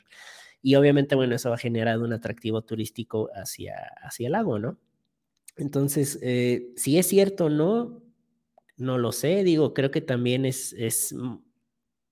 [0.61, 4.79] Y obviamente, bueno, eso ha generado un atractivo turístico hacia, hacia el lago, ¿no?
[5.57, 8.01] Entonces, eh, si es cierto o no,
[8.77, 11.13] no lo sé, digo, creo que también es, es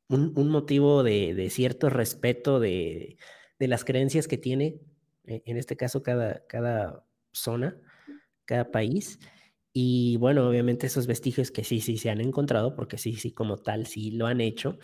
[0.10, 3.18] un, un motivo de, de, cierto respeto de,
[3.60, 4.80] de, las creencias que tiene,
[5.26, 7.78] eh, en este caso, cada, cada zona,
[8.46, 9.20] cada país.
[9.74, 13.58] Y bueno, obviamente esos vestigios que sí, sí se han encontrado, porque sí, sí, como
[13.58, 14.78] tal, sí lo han hecho,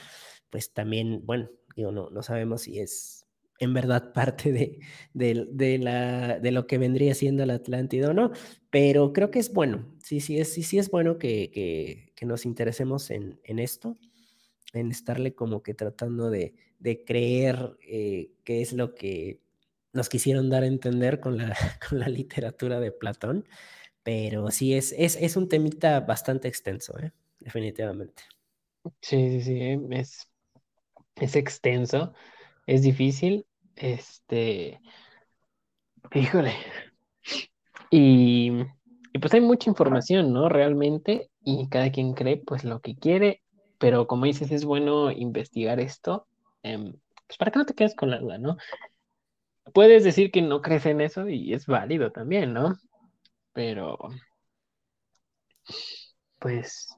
[0.50, 3.28] pues también, bueno, digo, no, no sabemos si es
[3.60, 4.80] en verdad parte de,
[5.14, 8.32] de, de, la, de lo que vendría siendo la Atlántida o no,
[8.70, 12.26] pero creo que es bueno, sí, sí, es, sí, sí es bueno que, que, que
[12.26, 13.98] nos interesemos en, en, esto,
[14.74, 19.42] en estarle como que tratando de, de creer eh, qué es lo que
[19.94, 21.56] nos quisieron dar a entender con la,
[21.90, 23.48] con la literatura de Platón,
[24.04, 27.12] pero sí es, es, es un temita bastante extenso, ¿eh?
[27.40, 28.24] definitivamente.
[29.02, 29.60] Sí, sí, sí,
[29.92, 30.28] es,
[31.16, 32.14] es extenso,
[32.66, 34.80] es difícil, este,
[36.14, 36.54] híjole.
[37.92, 38.52] Y,
[39.14, 40.50] y, pues hay mucha información, ¿no?
[40.50, 43.42] Realmente, y cada quien cree pues lo que quiere,
[43.80, 46.28] pero como dices, es bueno investigar esto,
[46.64, 46.94] eh,
[47.28, 48.58] pues para que no te quedes con la duda, ¿no?
[49.74, 52.76] Puedes decir que no crees en eso y es válido también, ¿no?
[53.54, 53.98] Pero,
[56.40, 56.90] pues,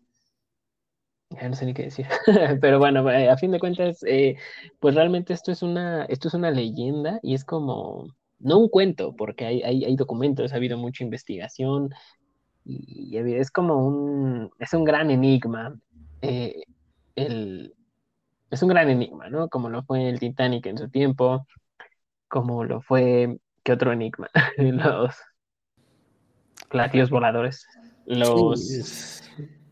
[1.29, 2.07] ya no sé ni qué decir.
[2.61, 4.37] Pero bueno, eh, a fin de cuentas, eh,
[4.79, 8.07] pues realmente esto es una, esto es una leyenda y es como,
[8.39, 11.93] no un cuento, porque hay, hay, hay documentos, ha habido mucha investigación
[12.65, 15.75] y, y, es como un, es un gran enigma.
[16.21, 16.63] Eh,
[17.15, 17.73] el,
[18.49, 19.49] es un gran enigma, ¿no?
[19.49, 21.47] Como lo fue el Titanic en su tiempo,
[22.27, 24.29] como lo fue, ¿qué otro enigma?
[24.57, 25.15] los
[26.69, 27.65] platillos voladores,
[28.05, 28.67] los...
[28.67, 29.21] Sí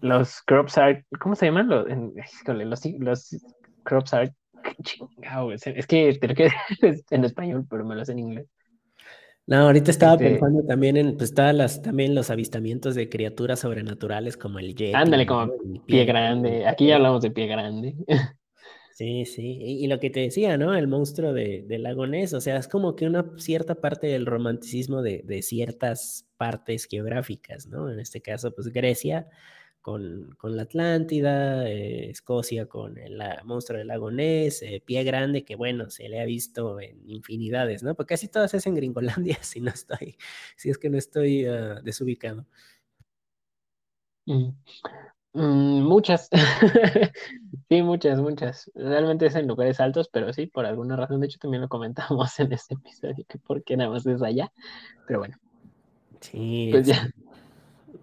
[0.02, 1.68] los crops art, ¿cómo se llaman?
[1.68, 1.86] Los,
[2.46, 3.38] los, los
[3.84, 4.34] crops art,
[4.84, 6.54] chingado, es que te lo quiero
[7.10, 8.48] en español, pero me lo sé en inglés.
[9.50, 14.38] No, ahorita estaba este, pensando también en, pues las, también los avistamientos de criaturas sobrenaturales
[14.38, 14.94] como el jet.
[14.94, 16.68] Ándale, como pie, pie grande.
[16.68, 17.96] Aquí ya hablamos de pie grande.
[18.92, 19.58] Sí, sí.
[19.62, 20.76] Y, y, lo que te decía, ¿no?
[20.76, 22.34] El monstruo de, del lago Ness.
[22.34, 27.66] O sea, es como que una cierta parte del romanticismo de, de ciertas partes geográficas,
[27.68, 27.90] ¿no?
[27.90, 29.26] En este caso, pues Grecia
[29.82, 35.44] con, con la Atlántida, eh, Escocia con el monstruo del lago Ness, eh, Pie Grande,
[35.46, 37.96] que bueno, se le ha visto en infinidades, ¿no?
[37.96, 40.18] Porque casi todas es en Gringolandia, si no estoy,
[40.56, 42.46] si es que no estoy uh, desubicado.
[44.26, 44.50] Mm.
[45.34, 46.28] Mm, muchas,
[47.70, 48.72] sí, muchas, muchas.
[48.74, 52.39] Realmente es en lugares altos, pero sí, por alguna razón, de hecho también lo comentamos
[52.39, 54.52] en este episodio, que por qué nada más es allá,
[55.08, 55.38] pero bueno.
[56.20, 57.10] Sí, pues ya.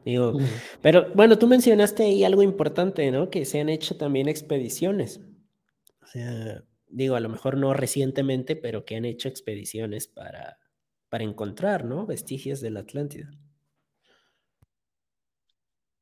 [0.05, 0.49] Digo, uh -huh.
[0.83, 3.31] pero bueno, tú mencionaste ahí algo importante, ¿no?
[3.31, 5.21] Que se han hecho también expediciones.
[6.03, 10.59] O sea, digo, a lo mejor no recientemente, pero que han hecho expediciones para,
[11.09, 12.07] para encontrar, ¿no?
[12.07, 13.31] Vestigios de la Atlántida.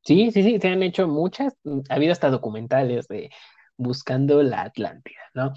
[0.04, 1.54] Sí, sí, sí, se han hecho muchas.
[1.88, 3.30] Ha habido hasta documentales de
[3.76, 5.54] buscando la Atlántida, ¿no?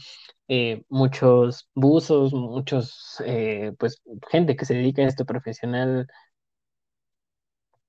[0.47, 6.07] Eh, muchos buzos, muchos, eh, pues, gente que se dedica a esto profesional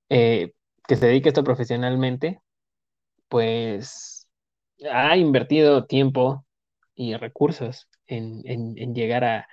[0.09, 0.53] eh,
[0.87, 2.41] que se dedique a esto profesionalmente,
[3.27, 4.27] pues
[4.91, 6.45] ha invertido tiempo
[6.95, 9.47] y recursos en, en, en llegar a,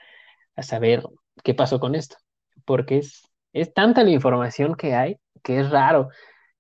[0.57, 1.03] a, saber
[1.45, 2.17] qué pasó con esto,
[2.65, 6.09] porque es, es tanta la información que hay que es raro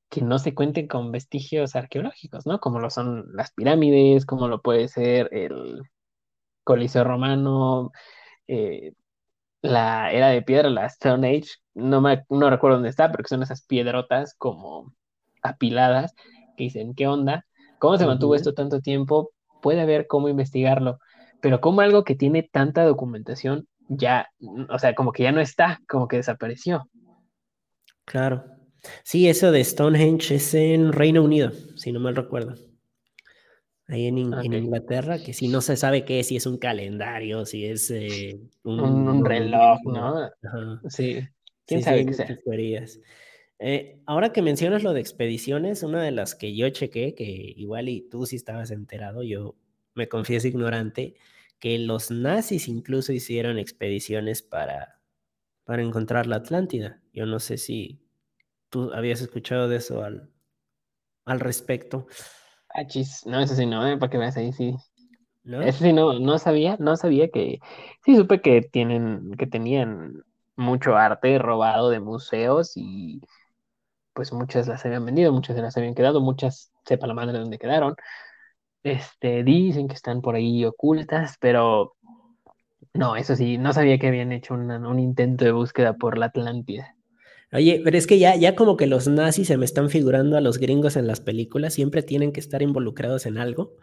[0.09, 2.61] que no se cuenten con vestigios arqueológicos, ¿no?
[2.61, 5.82] Como lo son las pirámides, como lo puede ser el
[6.64, 7.90] Coliseo Romano,
[8.48, 8.92] eh,
[9.66, 13.29] la era de piedra, la Stone Age, no, me, no recuerdo dónde está, pero que
[13.29, 14.92] son esas piedrotas como
[15.42, 16.14] apiladas
[16.57, 17.44] que dicen, ¿qué onda?
[17.79, 18.38] ¿Cómo se mantuvo uh -huh.
[18.38, 19.31] esto tanto tiempo?
[19.62, 20.98] Puede haber cómo investigarlo,
[21.40, 24.31] pero como algo que tiene tanta documentación ya,
[24.68, 26.88] o sea, como que ya no está, como que desapareció.
[28.05, 28.44] Claro.
[29.05, 32.55] Sí, eso de Stonehenge es en Reino Unido, si no mal recuerdo.
[33.88, 34.46] Ahí en, okay.
[34.46, 37.90] en, Inglaterra, que si no se sabe qué es, si es un calendario, si es
[37.90, 40.22] eh, un, un, reloj, ¿no?
[40.22, 40.81] Ajá.
[40.88, 41.20] Sí.
[41.66, 42.38] ¿Quién sí, sabe qué sea?
[43.59, 47.88] Eh, ahora que mencionas lo de expediciones, una de las que yo chequé, que igual
[47.88, 49.57] y tú sí estabas enterado, yo
[49.94, 51.14] me confieso ignorante,
[51.59, 55.01] que los nazis incluso hicieron expediciones para,
[55.64, 57.01] para encontrar la Atlántida.
[57.12, 58.01] Yo no sé si
[58.68, 60.31] tú habías escuchado de eso al,
[61.25, 62.07] al respecto,
[62.78, 63.96] Ah, chis, no, eso sí no, ¿eh?
[63.96, 64.76] Para que veas ahí, sí.
[65.44, 65.62] ¿no?
[65.62, 67.60] Eso sí no, no sabía, no sabía que,
[68.04, 70.24] sí supe que tienen, que tenían
[70.56, 73.20] mucho arte robado de museos y
[74.14, 77.58] pues muchas las habían vendido, muchas se las habían quedado, muchas sepa la madre dónde
[77.58, 77.96] quedaron.
[78.84, 81.96] Este, dicen que están por ahí ocultas, pero
[82.94, 86.26] no, eso sí, no sabía que habían hecho una- un intento de búsqueda por la
[86.26, 86.95] Atlántida.
[87.57, 90.42] Oye, pero es que ya, ya como que los nazis se me están figurando a
[90.42, 93.79] los gringos en las películas, siempre tienen que estar involucrados en algo.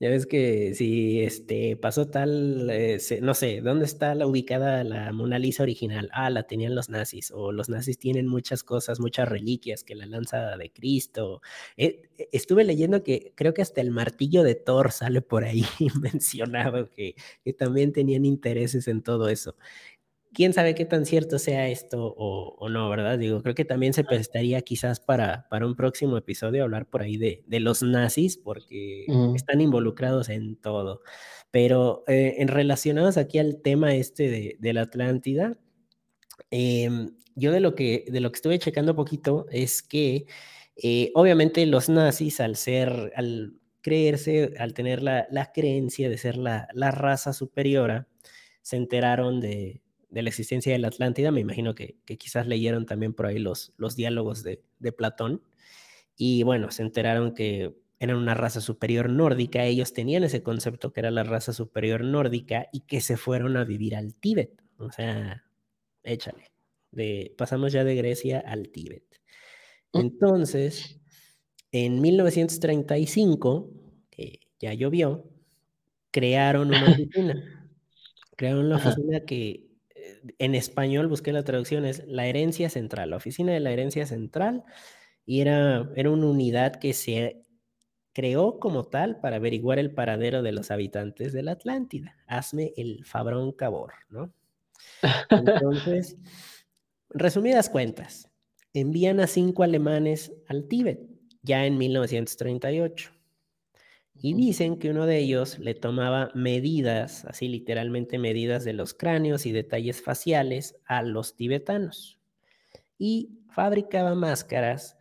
[0.00, 5.12] Ya ves que si este pasó tal, eh, no sé, ¿dónde está la ubicada la
[5.12, 6.08] Mona Lisa original?
[6.12, 10.06] Ah, la tenían los nazis, o los nazis tienen muchas cosas, muchas reliquias, que la
[10.06, 11.42] lanza de Cristo.
[11.76, 15.64] Eh, eh, estuve leyendo que creo que hasta el martillo de Thor sale por ahí
[16.00, 19.54] mencionado, que, que también tenían intereses en todo eso
[20.34, 23.18] quién sabe qué tan cierto sea esto o, o, no, ¿verdad?
[23.18, 27.16] Digo, creo que también se prestaría quizás para, para un próximo episodio hablar por ahí
[27.16, 31.02] de, de los nazis, porque están involucrados en todo.
[31.50, 35.58] Pero eh, en relacionados aquí al tema este de, de la Atlántida,
[36.50, 36.88] eh,
[37.34, 40.26] yo de lo, que, de lo que estuve checando un poquito es que
[40.76, 46.36] eh, obviamente los nazis al ser, al creerse, al tener la, la creencia de ser
[46.36, 48.08] la, la raza superiora,
[48.62, 49.82] se enteraron de,
[50.12, 53.38] de la existencia de la Atlántida, me imagino que, que quizás leyeron también por ahí
[53.38, 55.42] los, los diálogos de, de, Platón,
[56.16, 61.00] y bueno, se enteraron que eran una raza superior nórdica, ellos tenían ese concepto que
[61.00, 65.44] era la raza superior nórdica y que se fueron a vivir al Tíbet, o sea,
[66.02, 66.52] échale,
[66.90, 69.04] de, pasamos ya de Grecia al Tíbet.
[69.94, 71.00] Entonces,
[71.70, 73.70] en 1935,
[74.10, 75.24] que ya llovió,
[76.10, 77.70] crearon una oficina,
[78.36, 79.71] crearon la oficina que
[80.38, 84.64] en español busqué la traducción, es la herencia central, la oficina de la herencia central,
[85.24, 87.42] y era, era una unidad que se
[88.12, 92.16] creó como tal para averiguar el paradero de los habitantes de la Atlántida.
[92.26, 94.32] Hazme el Fabrón Cabor, ¿no?
[95.30, 96.16] Entonces,
[97.10, 98.28] resumidas cuentas,
[98.74, 101.00] envían a cinco alemanes al Tíbet,
[101.42, 103.12] ya en 1938.
[104.24, 109.46] Y dicen que uno de ellos le tomaba medidas, así literalmente medidas de los cráneos
[109.46, 112.20] y detalles faciales a los tibetanos.
[112.98, 114.96] Y fabricaba máscaras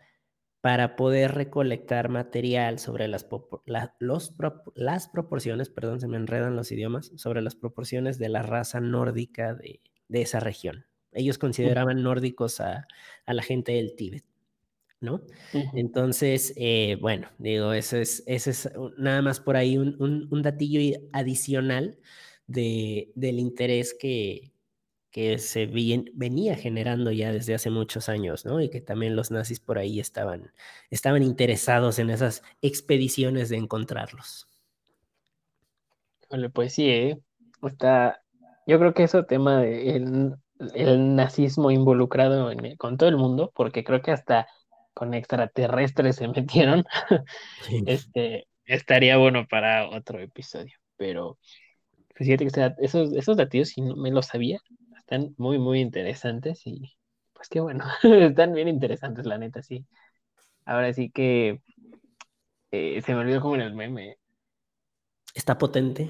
[0.59, 3.27] para poder recolectar material sobre las,
[3.67, 4.33] la, los,
[4.73, 9.53] las proporciones, perdón, se me enredan los idiomas, sobre las proporciones de la raza nórdica
[9.53, 10.87] de, de esa región.
[11.11, 12.87] Ellos consideraban nórdicos a,
[13.27, 14.25] a la gente del Tíbet.
[15.01, 15.15] ¿No?
[15.53, 15.71] Uh -huh.
[15.73, 20.41] Entonces, eh, bueno, digo, eso es, eso es nada más por ahí un, un, un
[20.43, 21.99] datillo adicional
[22.47, 24.53] de, del interés que,
[25.11, 28.61] que se bien, venía generando ya desde hace muchos años, ¿no?
[28.61, 30.53] Y que también los nazis por ahí estaban,
[30.89, 34.47] estaban interesados en esas expediciones de encontrarlos.
[36.29, 37.19] Vale, pues sí, ¿eh?
[37.63, 38.23] Está,
[38.65, 40.35] yo creo que eso tema de el,
[40.73, 44.47] el nazismo involucrado en, con todo el mundo, porque creo que hasta
[44.93, 46.85] con extraterrestres se metieron,
[47.61, 47.83] sí.
[47.85, 50.75] este, estaría bueno para otro episodio.
[50.97, 51.37] Pero
[52.09, 54.59] pues fíjate que esos, esos datos, si no me los sabía,
[54.99, 56.93] están muy, muy interesantes y
[57.33, 59.85] pues qué bueno, están bien interesantes, la neta, sí.
[60.65, 61.59] Ahora sí que
[62.71, 64.17] eh, se me olvidó como en el meme.
[65.33, 66.09] Está potente.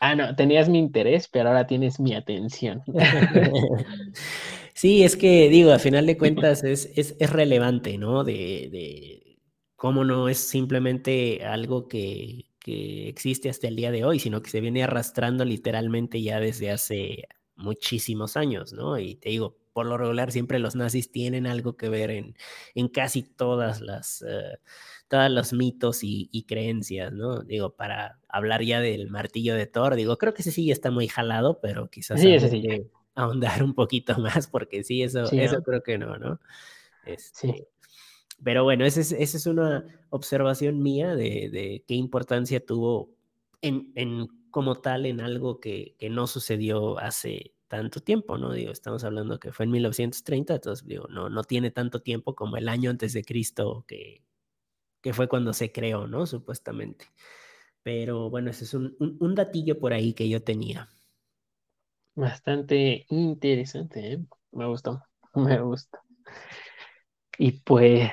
[0.00, 2.82] Ah, no, tenías mi interés, pero ahora tienes mi atención.
[4.74, 8.24] sí, es que digo, a final de cuentas es, es, es relevante, ¿no?
[8.24, 9.38] De, de,
[9.76, 14.50] cómo no es simplemente algo que, que, existe hasta el día de hoy, sino que
[14.50, 18.98] se viene arrastrando literalmente ya desde hace muchísimos años, ¿no?
[18.98, 22.36] Y te digo, por lo regular siempre los nazis tienen algo que ver en,
[22.74, 24.22] en casi todas las...
[24.22, 24.58] Uh,
[25.08, 27.40] todos los mitos y, y, creencias, ¿no?
[27.42, 31.08] Digo, para hablar ya del martillo de Thor, digo, creo que ese sí está muy
[31.08, 32.66] jalado, pero quizás sí, ese sí.
[33.14, 35.62] Ahondar un poquito más, porque sí, eso, sí, eso ¿no?
[35.62, 36.40] creo que no, ¿no?
[37.04, 37.66] Este, sí.
[38.42, 43.10] Pero bueno, esa es, esa es una observación mía de, de qué importancia tuvo
[43.62, 48.52] en, en, como tal en algo que, que no sucedió hace tanto tiempo, ¿no?
[48.52, 52.56] Digo, estamos hablando que fue en 1930, entonces digo, no, no tiene tanto tiempo como
[52.56, 54.22] el año antes de Cristo que,
[55.00, 56.26] que fue cuando se creó, ¿no?
[56.26, 57.06] Supuestamente.
[57.82, 60.88] Pero bueno, ese es un, un, un datillo por ahí que yo tenía.
[62.14, 64.18] Bastante interesante, ¿eh?
[64.52, 65.02] me gustó,
[65.34, 66.00] me gusta.
[67.38, 68.10] Y pues,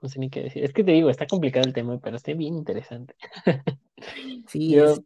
[0.00, 0.64] no sé ni qué decir.
[0.64, 3.14] Es que te digo, está complicado el tema, pero está bien interesante.
[4.46, 5.00] Sí, es,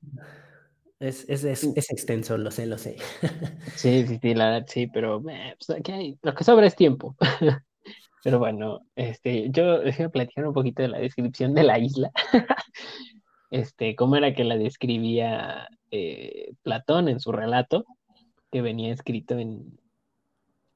[0.99, 2.97] es, es, es, extenso, lo sé, lo sé.
[3.77, 6.19] sí, sí, sí, la verdad, sí, pero eh, pues, hay?
[6.23, 7.15] lo que sobra es tiempo.
[8.25, 12.11] pero bueno, este, yo déjame platicar un poquito de la descripción de la isla.
[13.51, 17.87] Este, cómo era que la describía eh, Platón en su relato,
[18.51, 19.79] que venía escrito en,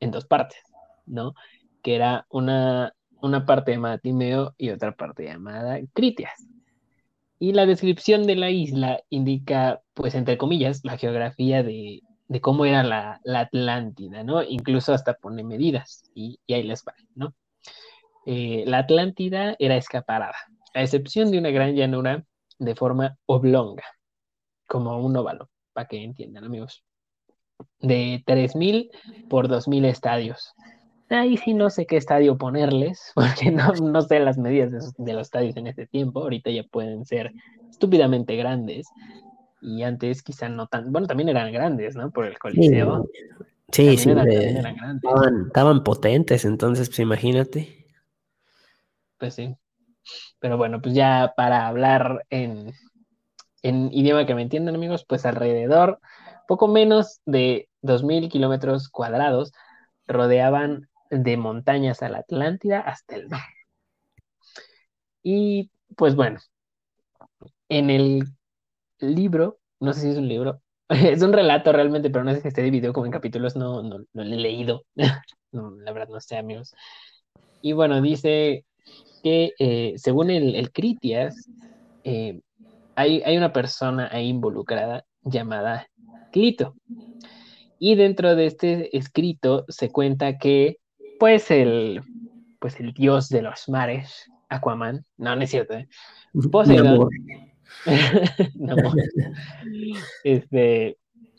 [0.01, 0.61] en dos partes,
[1.07, 1.35] ¿no?
[1.83, 6.47] Que era una, una parte llamada Timeo y otra parte llamada Critias.
[7.39, 12.65] Y la descripción de la isla indica, pues, entre comillas, la geografía de, de cómo
[12.65, 14.43] era la, la, Atlántida, ¿no?
[14.43, 17.35] Incluso hasta pone medidas y, y ahí les va, ¿no?
[18.27, 20.37] Eh, la Atlántida era escaparada,
[20.75, 22.25] a excepción de una gran llanura
[22.59, 23.85] de forma oblonga,
[24.67, 26.85] como un óvalo, para que entiendan, amigos.
[27.79, 28.91] De 3.000
[29.29, 30.55] por 2.000 estadios.
[31.09, 35.23] Ahí sí no sé qué estadio ponerles, porque no, no sé las medidas de, los
[35.23, 36.21] estadios en este tiempo.
[36.21, 37.33] Ahorita ya pueden ser
[37.71, 38.87] estúpidamente grandes.
[39.61, 40.91] Y antes quizá no tan...
[40.91, 42.11] Bueno, también eran grandes, ¿no?
[42.11, 43.09] Por el coliseo.
[43.71, 47.87] Sí, sí, estaban, potentes, entonces, pues imagínate.
[49.19, 49.57] Pues sí.
[50.39, 52.73] Pero bueno, pues ya para hablar en,
[53.63, 56.01] idioma que me entiendan, amigos, pues alrededor,
[56.49, 59.53] poco menos de 2.000 kilómetros cuadrados
[60.07, 63.43] rodeaban de montañas a la Atlántida hasta el mar.
[65.23, 66.41] Y pues bueno,
[67.69, 68.25] en el
[69.01, 72.49] libro, no sé si es un libro, es un relato realmente, pero no sé si
[72.49, 74.85] esté dividido como en capítulos, no, no, lo he leído.
[75.53, 76.75] la verdad no sé, amigos.
[77.61, 78.65] Y bueno, dice
[79.23, 81.49] que eh, según el, Critias,
[82.05, 82.41] eh,
[82.95, 85.89] hay, hay, una persona ahí involucrada llamada
[86.33, 86.75] Clito.
[87.79, 90.79] Y dentro de este escrito se cuenta que,
[91.19, 92.03] pues, el,
[92.61, 95.89] pues el dios de los mares, Aquaman, no, no es cierto, ¿eh?
[96.51, 97.09] Poseidón.
[100.25, 100.97] Este,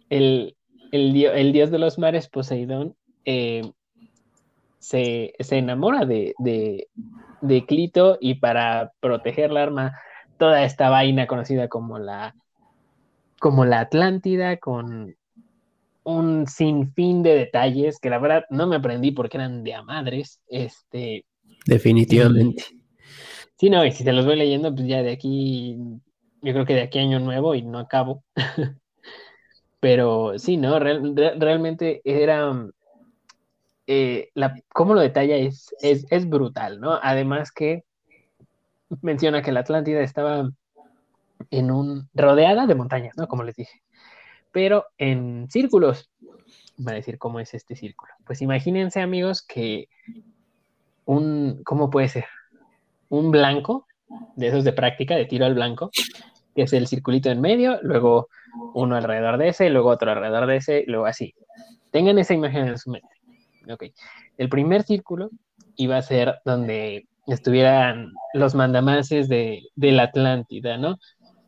[0.10, 0.56] el,
[0.92, 3.62] el, dios de los mares, Poseidón, eh,
[4.84, 9.94] se, enamora de, de Clito y para proteger la arma
[10.38, 12.36] toda esta vaina conocida como la
[13.40, 15.16] como la Atlántida con
[16.04, 20.42] un sinfín de detalles que la verdad no me aprendí porque eran de a madres.
[20.48, 21.26] Este,
[21.66, 22.64] Definitivamente.
[23.58, 25.78] sí, no, y si te los voy leyendo, pues ya de aquí,
[26.42, 28.24] yo creo que de aquí año nuevo y no acabo.
[29.80, 30.80] Pero sí, ¿no?
[30.80, 32.50] realmente era
[33.88, 37.00] eh, la, cómo lo detalla es, es, es, brutal, ¿no?
[37.02, 37.84] Además que
[39.02, 40.50] menciona que la Atlántida estaba
[41.52, 43.28] en un, rodeada de montañas, ¿no?
[43.28, 43.82] Como les dije,
[44.52, 46.10] pero en círculos.
[46.86, 48.14] Va a decir cómo es este círculo.
[48.26, 49.90] Pues imagínense, amigos, que
[51.06, 52.26] un, ¿cómo puede ser?
[53.10, 53.86] Un blanco,
[54.36, 55.92] de esos de práctica, de tiro al blanco,
[56.56, 58.30] que es el circulito en medio, luego
[58.74, 61.36] uno alrededor de ese, luego otro alrededor de ese, luego así.
[61.92, 63.23] Tengan esa imagen en su mente.
[63.70, 63.86] Ok.
[64.38, 65.30] El primer círculo
[65.76, 70.98] iba a ser donde estuvieran los mandamases de, de la Atlántida, ¿no?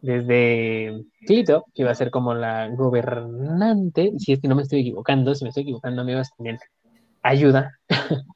[0.05, 4.82] desde Clito, que iba a ser como la gobernante, si es que no me estoy
[4.82, 6.59] equivocando, si me estoy equivocando, amigos, también
[7.24, 7.78] ayuda.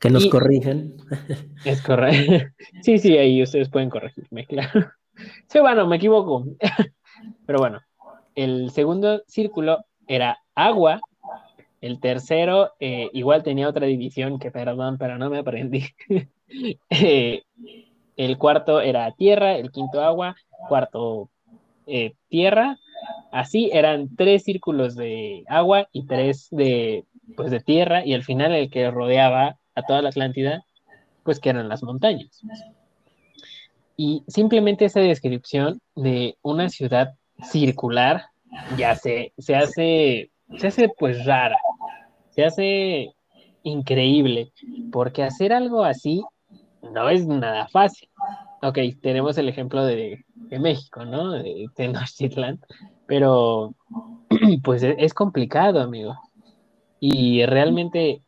[0.00, 0.96] Que nos corrigen.
[1.64, 2.46] Es correcto.
[2.82, 4.90] Sí, sí, ahí ustedes pueden corregirme, claro.
[5.48, 6.44] Sí, bueno, me equivoco.
[7.46, 7.80] Pero bueno,
[8.34, 11.00] el segundo círculo era agua.
[11.84, 15.84] El tercero, eh, igual tenía otra división que, perdón, pero no me aprendí.
[16.88, 17.42] Eh,
[18.16, 20.36] el cuarto era tierra, el quinto agua,
[20.68, 21.30] cuarto
[21.86, 22.78] eh, tierra.
[23.32, 27.04] Así eran tres círculos de agua y tres de,
[27.36, 30.64] pues, de tierra, y al final el que rodeaba a toda la Atlántida,
[31.22, 32.40] pues que eran las montañas.
[33.96, 38.26] Y simplemente esa descripción de una ciudad circular
[38.78, 41.58] ya se, se hace, se hace pues rara,
[42.34, 43.14] se hace
[43.62, 44.52] increíble,
[44.92, 46.22] porque hacer algo así
[46.82, 48.08] no es nada fácil.
[48.62, 51.32] Ok, tenemos el ejemplo de, México, ¿no?
[51.32, 52.60] De Tenochtitlan,
[53.06, 53.74] pero
[54.62, 56.14] pues e, es, complicado, amigo.
[57.00, 58.22] Y realmente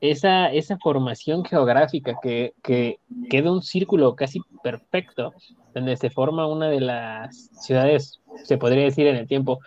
[0.00, 5.34] esa, esa formación geográfica que, que queda un círculo casi perfecto,
[5.74, 9.60] donde se forma una de las ciudades, se podría decir en el tiempo,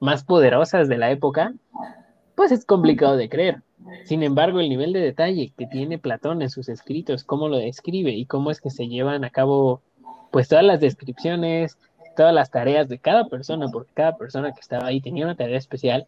[0.00, 1.52] más poderosas de la época,
[2.38, 3.62] pues es complicado de creer.
[4.04, 8.12] Sin embargo, el nivel de detalle que tiene Platón en sus escritos, cómo lo describe
[8.12, 9.82] y cómo es que se llevan a cabo,
[10.30, 11.76] pues todas las descripciones,
[12.16, 15.58] todas las tareas de cada persona, porque cada persona que estaba ahí tenía una tarea
[15.58, 16.06] especial,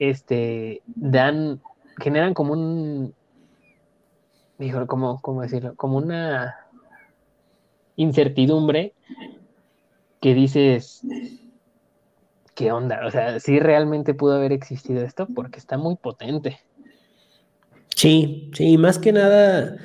[0.00, 1.60] este, dan,
[2.00, 3.14] generan como un,
[4.58, 5.76] dijo, como, ¿cómo decirlo?
[5.76, 6.56] Como una
[7.94, 8.94] incertidumbre
[10.20, 11.02] que dices,
[12.58, 13.06] ¿qué onda?
[13.06, 16.58] O sea, sí realmente pudo haber existido esto porque está muy potente.
[17.94, 19.76] Sí, sí, más que nada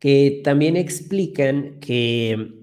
[0.00, 2.54] que también explican que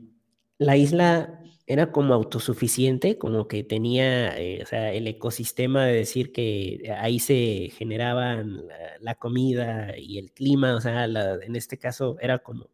[0.58, 6.32] la isla era como autosuficiente, como que tenía eh, o sea, el ecosistema de decir
[6.32, 8.68] que ahí se generaban
[9.00, 12.70] la, comida y el clima, o sea, en este caso era como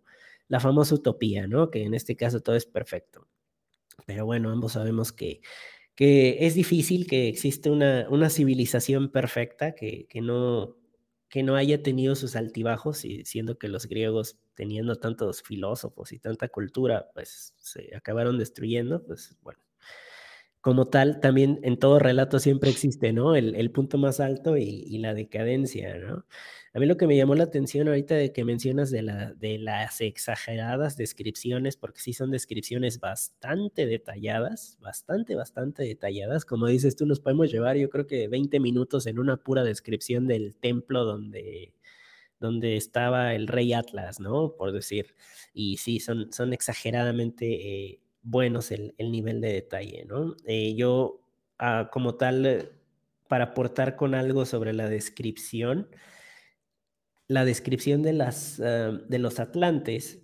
[0.47, 1.69] la famosa utopía, ¿no?
[1.69, 3.27] Que en este caso todo es perfecto.
[4.05, 5.41] Pero bueno, ambos sabemos que,
[6.01, 10.75] que es difícil que existe una, una civilización perfecta, que, que no,
[11.29, 16.17] que no haya tenido sus altibajos, y siendo que los griegos, teniendo tantos filósofos y
[16.17, 19.59] tanta cultura, pues se acabaron destruyendo, pues bueno.
[20.59, 23.35] Como tal, también en todo relato siempre existe, ¿no?
[23.35, 26.25] El, el punto más alto y, y, la decadencia, ¿no?
[26.73, 29.57] A mí lo que me llamó la atención ahorita de que mencionas de, la, de
[29.57, 36.45] las exageradas descripciones, porque sí son descripciones bastante detalladas, bastante, bastante detalladas.
[36.45, 40.27] Como dices tú, nos podemos llevar yo creo que 20 minutos en una pura descripción
[40.27, 41.73] del templo donde,
[42.39, 44.55] donde estaba el rey Atlas, ¿no?
[44.55, 45.15] Por decir.
[45.53, 50.37] Y sí, son, son exageradamente eh, buenos el, el, nivel de detalle, ¿no?
[50.45, 51.19] Eh, yo,
[51.59, 52.71] ah, como tal,
[53.27, 55.89] para aportar con algo sobre la descripción,
[57.31, 60.19] la descripción de, las, uh, de los atlantes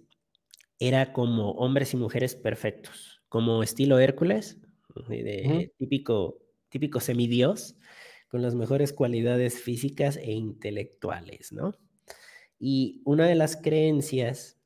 [0.77, 4.59] era como hombres y mujeres perfectos, como estilo Hércules,
[5.07, 5.71] de, uh -huh.
[5.77, 7.77] típico, típico semidios,
[8.27, 11.73] con las mejores cualidades físicas e intelectuales, ¿no?
[12.59, 14.57] Y una de las creencias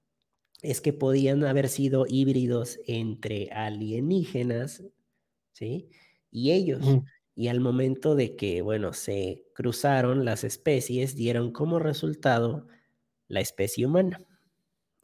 [0.63, 4.83] es que podían haber sido híbridos entre alienígenas,
[5.53, 5.89] ¿sí?
[6.31, 6.81] Y ellos.
[6.81, 12.67] Uh -huh y al momento de que, bueno, se cruzaron las especies, dieron como resultado
[13.27, 14.19] la especie humana,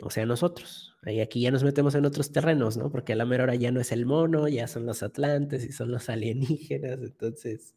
[0.02, 0.96] o sea, nosotros.
[1.06, 2.92] Y aquí ya nos metemos en otros terrenos, ¿no?
[2.92, 5.72] Porque a la mera hora ya no es el mono, ya son los atlantes y
[5.72, 7.76] son los alienígenas, entonces...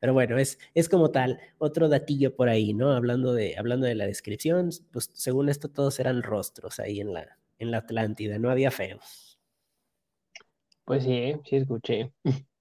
[0.00, 2.92] Pero bueno, es, es como tal, otro datillo por ahí, ¿no?
[2.92, 7.38] Hablando de, hablando de la descripción, pues según esto todos eran rostros ahí en la,
[7.58, 9.38] en la Atlántida, no había feos.
[10.84, 12.12] Pues sí, sí escuché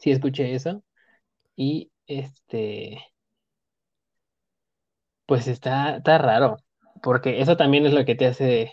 [0.00, 0.82] sí escuché eso.
[1.56, 2.98] Y este,
[5.26, 6.56] pues está, está raro,
[7.02, 8.72] porque eso también es lo que te hace,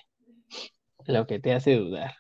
[1.05, 2.15] lo que te hace dudar.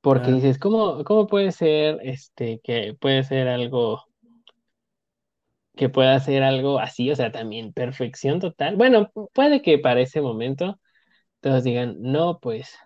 [0.00, 0.34] Porque ah.
[0.34, 4.02] dices, ¿cómo, ¿cómo puede ser este que puede ser algo
[5.76, 8.76] que pueda ser algo así, o sea, también perfección total?
[8.76, 10.80] Bueno, puede que para ese momento
[11.40, 12.76] todos digan, no, pues,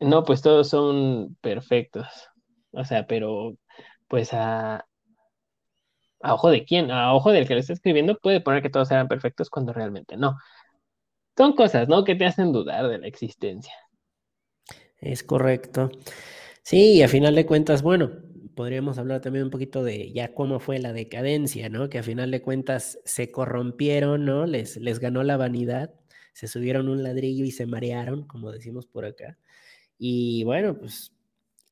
[0.00, 2.06] no, pues todos son perfectos.
[2.74, 3.56] O sea, pero
[4.08, 4.86] pues a,
[6.20, 9.08] ojo de quién, a ojo del que le está escribiendo, puede poner que todos eran
[9.08, 10.36] perfectos cuando realmente no.
[11.36, 12.04] Son cosas, ¿no?
[12.04, 13.74] Que te hacen dudar de la existencia.
[14.98, 15.90] Es correcto.
[16.62, 18.10] Sí, y a final de cuentas, bueno,
[18.54, 21.88] podríamos hablar también un poquito de ya cómo fue la decadencia, ¿no?
[21.90, 24.46] Que a final de cuentas se corrompieron, ¿no?
[24.46, 25.92] Les, les ganó la vanidad,
[26.32, 29.38] se subieron un ladrillo y se marearon, como decimos por acá.
[29.98, 31.12] Y bueno, pues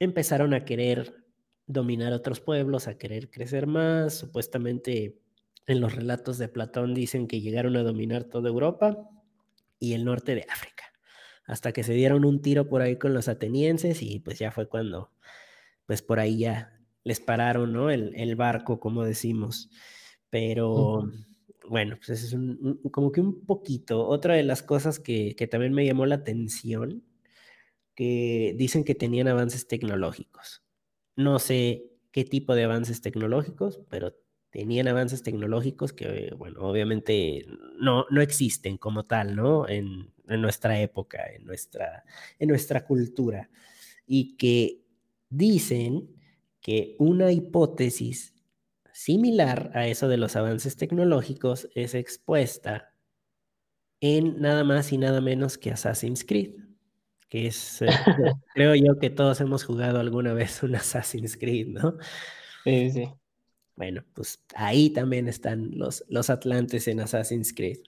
[0.03, 1.25] empezaron a querer
[1.67, 4.15] dominar otros pueblos, a querer crecer más.
[4.15, 5.19] Supuestamente
[5.67, 9.09] en los relatos de Platón dicen que llegaron a dominar toda Europa
[9.79, 10.85] y el norte de África,
[11.47, 14.69] hasta que se dieron un tiro por ahí con los atenienses y pues ya fue
[14.69, 15.11] cuando,
[15.87, 17.91] pues por ahí ya les pararon, ¿no?
[17.91, 19.71] El, el barco, como decimos.
[20.31, 20.73] Pero...
[20.75, 21.27] Uh -huh.
[21.69, 24.05] Bueno, pues es un, un, como que un poquito.
[24.09, 27.05] Otra de las cosas que, que también me llamó la atención
[27.95, 30.62] que dicen que tenían avances tecnológicos.
[31.16, 34.14] No sé qué tipo de avances tecnológicos, pero
[34.51, 37.47] tenían avances tecnológicos que, bueno, obviamente
[37.78, 39.68] no, no existen como tal, ¿no?
[39.68, 42.05] En, nuestra época, en nuestra,
[42.38, 43.51] en nuestra cultura.
[44.07, 44.82] Y que
[45.28, 46.09] dicen
[46.61, 48.34] que una hipótesis
[48.95, 52.95] similar a eso de los avances tecnológicos es expuesta
[54.01, 56.62] en nada más y nada menos que Assassin's Creed
[57.33, 57.87] que es, eh,
[58.55, 61.97] creo yo que todos hemos jugado alguna vez un Assassin's Creed, ¿no?
[62.62, 63.09] Sí, sí.
[63.74, 67.78] Bueno, pues ahí también están los, los Atlantes en Assassin's Creed.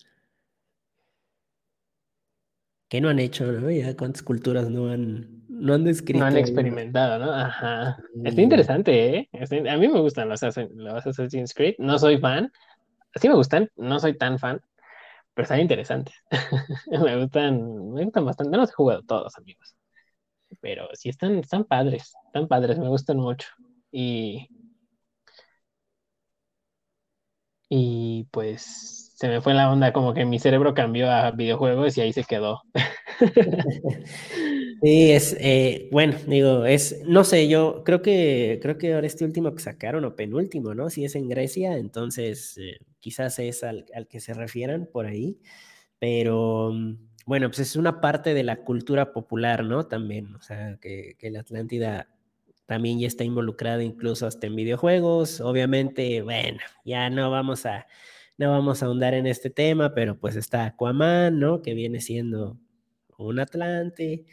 [2.88, 3.70] ¿Qué no han hecho, no?
[3.70, 6.20] Ya cuántas culturas no han, no han descrito.
[6.20, 7.30] No han experimentado, ¿no?
[7.30, 7.98] Ajá.
[8.14, 8.26] Mm.
[8.26, 9.28] Está interesante, ¿eh?
[9.30, 11.74] Está, a mí me gustan los, los Assassin's Creed.
[11.76, 12.50] No soy fan.
[13.16, 14.62] Sí me gustan, no soy tan fan,
[15.34, 16.14] pero están interesantes.
[16.88, 18.50] me gustan, me gustan bastante.
[18.52, 19.74] No los he jugado todos, amigos.
[20.60, 23.48] pero sí están, están padres, están padres, me gustan mucho.
[23.92, 24.48] Y,
[27.68, 32.00] y pues se me fue la onda, como que mi cerebro cambió a videojuegos y
[32.02, 32.60] ahí se quedó.
[34.82, 39.24] Sí, es, eh, bueno, digo, es, no sé, yo creo que, creo que ahora este
[39.24, 40.90] último que sacaron, o penúltimo, ¿no?
[40.90, 45.38] Si es en Grecia, entonces eh, quizás es al, que se refieran por ahí,
[45.98, 46.96] pero mm,
[47.26, 49.86] bueno, pues es una parte de la cultura popular, ¿no?
[49.86, 52.08] También, o sea, que, que la Atlántida
[52.64, 57.86] también ya está involucrada incluso hasta en videojuegos, obviamente, bueno, ya no vamos a,
[58.38, 61.60] no vamos a ahondar en este tema, pero pues está Aquaman, ¿no?
[61.60, 62.58] Que viene siendo
[63.18, 64.24] un Atlante,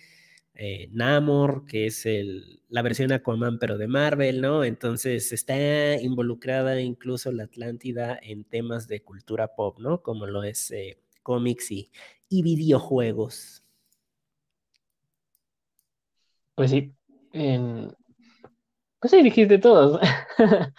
[0.63, 4.63] eh, Namor, que es el, la versión Aquaman, pero de Marvel, ¿no?
[4.63, 10.03] Entonces está involucrada incluso la Atlántida en temas de cultura pop, ¿no?
[10.03, 11.89] Como lo es eh, cómics y,
[12.29, 13.63] videojuegos.
[16.53, 16.93] Pues sí,
[18.99, 19.99] pues sí, dijiste todos.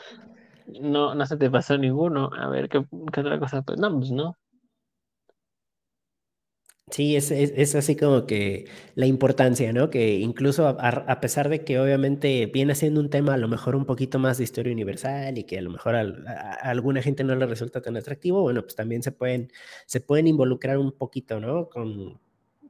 [0.81, 2.31] no, no se te pasó ninguno.
[2.33, 3.63] A ver, ¿qué, qué otra cosa?
[3.63, 4.37] Pues no, pues no.
[6.91, 8.67] Sí, es, es, es, así como que
[8.97, 9.89] la importancia, ¿no?
[9.89, 13.77] Que incluso a, a, pesar de que obviamente viene siendo un tema a lo mejor
[13.77, 17.25] un poquito más de historia universal y que a lo mejor a, a, alguna gente
[17.25, 19.51] no le resulta tan atractivo, bueno, pues también se pueden,
[19.87, 21.69] se pueden involucrar un poquito, ¿no?
[21.71, 22.21] Con,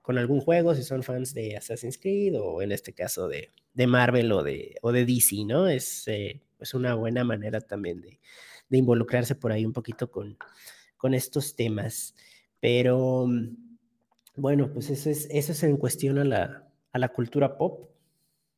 [0.02, 3.86] con algún juego, si son fans de Assassin's Creed o en este caso de, de
[3.86, 5.68] Marvel o de, o de DC, ¿no?
[5.68, 8.20] Es, eh, es una buena manera también de,
[8.68, 10.36] de involucrarse por ahí un poquito con,
[10.96, 12.14] con estos temas.
[12.60, 13.26] Pero
[14.36, 17.90] bueno, pues eso es, eso es en cuestión a la, a la cultura pop.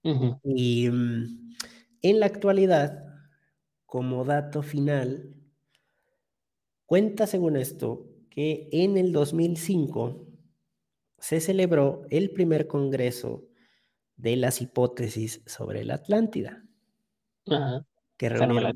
[0.05, 0.41] Uh -huh.
[0.45, 1.55] Y um,
[2.03, 3.05] en la actualidad,
[3.87, 5.35] como dato final,
[6.87, 10.27] cuenta según esto que en el 2005
[11.19, 13.47] se celebró el primer congreso
[14.17, 16.65] de las hipótesis sobre la Atlántida.
[17.47, 17.85] -huh.
[18.17, 18.73] Que reunió,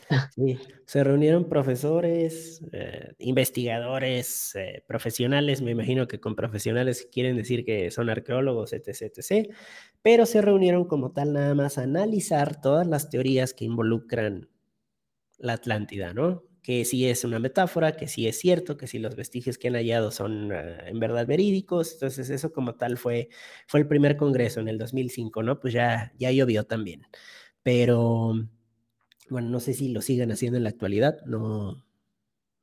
[0.34, 7.64] Sí, se reunieron profesores, eh, investigadores, eh, profesionales, me imagino que con profesionales quieren decir
[7.64, 9.54] que son arqueólogos, etc., etc.,
[10.02, 14.48] pero se reunieron como tal nada más a analizar todas las teorías que involucran
[15.38, 16.44] la Atlántida, ¿no?
[16.62, 19.74] Que si es una metáfora, que si es cierto, que si los vestigios que han
[19.74, 20.54] hallado son uh,
[20.86, 23.28] en verdad verídicos, entonces eso como tal fue,
[23.66, 25.60] fue el primer congreso en el 2005, ¿no?
[25.60, 27.02] Pues ya, ya llovió también,
[27.62, 28.34] pero
[29.30, 31.84] bueno, no sé si lo sigan haciendo en la actualidad, no,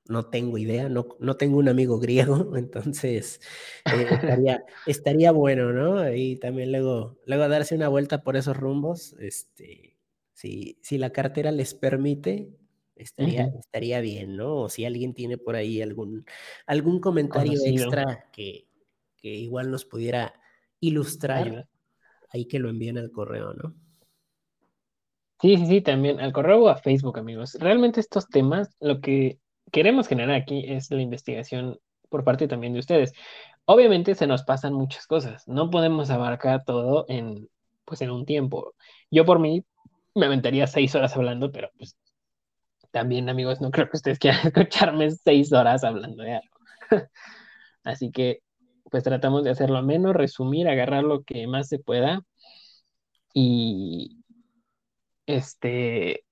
[0.07, 3.41] no tengo idea, no, no tengo un amigo griego, entonces
[3.85, 6.13] eh, estaría, estaría bueno, ¿no?
[6.13, 9.97] Y también luego, luego darse una vuelta por esos rumbos, este,
[10.33, 12.49] si, si la cartera les permite,
[12.95, 13.59] estaría, uh -huh.
[13.59, 14.55] estaría bien, ¿no?
[14.63, 16.25] O si alguien tiene por ahí algún,
[16.67, 17.85] algún comentario Conocido.
[17.85, 18.67] extra que,
[19.17, 20.33] que igual nos pudiera
[20.79, 21.67] ilustrar,
[22.29, 23.75] ahí que lo envíen al correo, ¿no?
[25.41, 27.55] Sí, sí, sí, también al correo o a Facebook, amigos.
[27.59, 29.39] Realmente estos temas, lo que
[29.71, 31.79] queremos generar aquí es la investigación
[32.09, 33.13] por parte también de ustedes.
[33.65, 37.49] Obviamente se nos pasan muchas cosas, no podemos abarcar todo en,
[37.83, 38.73] pues, en un tiempo.
[39.11, 39.65] Yo por mí
[40.15, 41.97] me aventaría seis horas hablando, pero pues
[42.91, 46.57] también, amigos, no creo que ustedes quieran escucharme seis horas hablando de algo.
[47.83, 48.41] Así que,
[48.91, 52.23] pues tratamos de hacerlo menos, resumir, agarrar lo que más se pueda
[53.33, 54.23] y,
[55.25, 56.25] este.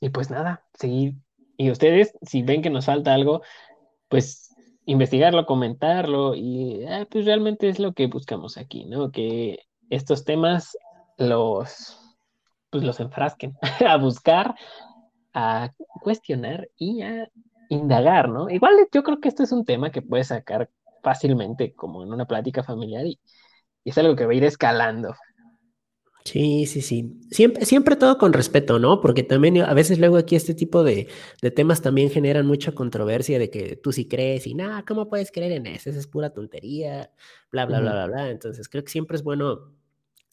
[0.00, 1.14] Y pues nada, seguir.
[1.56, 3.42] Y ustedes, si ven que nos falta algo,
[4.08, 4.54] pues
[4.86, 6.34] investigarlo, comentarlo.
[6.34, 9.10] Y ah, pues realmente es lo que buscamos aquí, ¿no?
[9.10, 9.58] Que
[9.90, 10.76] estos temas
[11.18, 11.98] los,
[12.70, 13.56] pues los enfrasquen
[13.86, 14.54] a buscar,
[15.34, 15.70] a
[16.02, 17.28] cuestionar y a
[17.68, 18.48] indagar, ¿no?
[18.48, 20.70] Igual yo creo que esto es un tema que puedes sacar
[21.02, 23.20] fácilmente como en una plática familiar y,
[23.84, 25.14] y es algo que va a ir escalando.
[26.24, 27.18] Sí, sí, sí.
[27.30, 29.00] Siempre, siempre todo con respeto, ¿no?
[29.00, 31.08] Porque también a veces luego aquí este tipo de,
[31.40, 35.32] de temas también generan mucha controversia de que tú sí crees y nada, ¿cómo puedes
[35.32, 35.88] creer en eso?
[35.90, 37.10] Esa es pura tontería,
[37.50, 37.82] bla, bla, uh -huh.
[37.84, 38.30] bla, bla, bla.
[38.30, 39.74] Entonces creo que siempre es bueno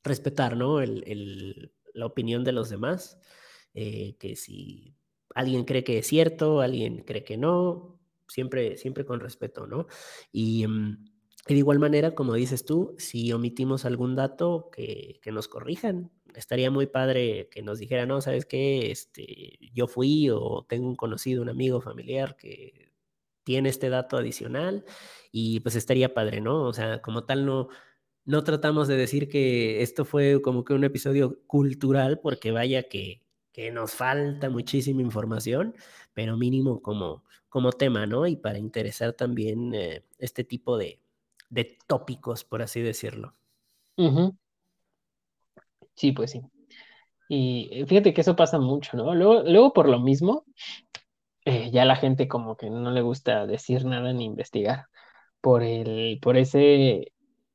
[0.04, 0.82] respetar, ¿no?
[0.82, 3.18] El, el, la opinión de los demás.
[3.74, 4.96] Eh, que si
[5.36, 9.88] alguien cree que es cierto, alguien cree que no, siempre, siempre con respeto, ¿no?
[10.32, 10.66] Y.
[10.66, 10.98] Um,
[11.48, 16.12] y de igual manera, como dices tú, si omitimos algún dato, que, que, nos corrijan.
[16.36, 18.92] Estaría muy padre que nos dijeran, no, ¿sabes qué?
[18.92, 22.92] Este, yo fui o tengo un conocido, un amigo familiar que
[23.44, 24.84] tiene este dato adicional
[25.32, 26.64] y pues estaría padre, ¿no?
[26.64, 27.70] O sea, como tal no,
[28.26, 33.24] no tratamos de decir que esto fue como que un episodio cultural porque vaya que,
[33.54, 35.76] que nos falta muchísima información,
[36.14, 38.28] pero mínimo como, como tema, ¿no?
[38.28, 41.00] Y para interesar también eh, este tipo de,
[41.50, 43.36] de tópicos, por así decirlo.
[45.96, 46.42] Sí, pues sí.
[47.30, 49.16] Y eh, fíjate que eso pasa mucho, ¿no?
[49.16, 50.46] Luego, luego por lo mismo,
[51.46, 54.86] eh, ya la gente como que no le gusta decir nada ni investigar
[55.42, 57.14] por el, por ese,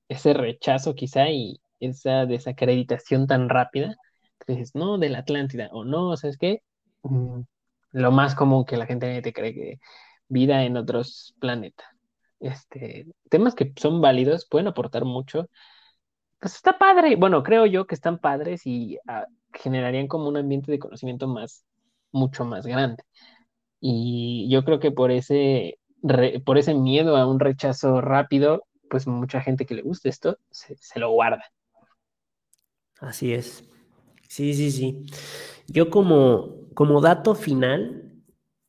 [0.09, 3.97] ese rechazo quizá y esa desacreditación tan rápida
[4.47, 6.62] dices, no, de la Atlántida, o no, ¿sabes qué?
[7.03, 7.43] Mm,
[7.93, 9.80] lo más común que la gente te cree que
[10.28, 11.86] vida en otros planetas.
[12.43, 15.49] Este, temas que son válidos, pueden aportar mucho.
[16.40, 17.16] Pues está padre.
[17.16, 21.64] Bueno, creo yo que están padres y ah, generarían como un ambiente de conocimiento más,
[22.11, 23.05] mucho más grande.
[23.80, 25.78] Y yo creo que por ese,
[26.45, 30.76] por ese miedo a un rechazo rápido, pues mucha gente que le gusta esto se,
[30.76, 31.45] se lo guarda.
[33.01, 33.64] Así es.
[34.28, 35.07] Sí, sí, sí.
[35.68, 38.11] Yo como, como dato final,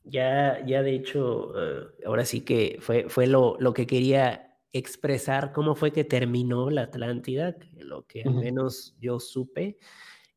[0.04, 5.52] ya, ya de hecho, eh, ahora sí que fue, fue lo, lo, que quería expresar,
[5.54, 9.78] cómo fue que terminó la Atlántida, lo que al menos yo supe.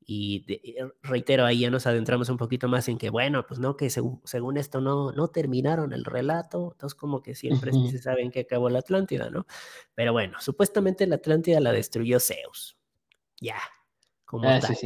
[0.09, 3.77] Y eh, reitero, ahí ya nos adentramos un poquito más en que, bueno, pues no,
[3.77, 8.31] que según, esto no, no terminaron el relato, entonces como que siempre se sabe en
[8.31, 9.47] qué acabó la Atlántida, ¿no?
[9.97, 12.79] Pero bueno, supuestamente la Atlántida la destruyó Zeus.
[13.41, 13.59] Ya,
[14.25, 14.77] como ah, tal.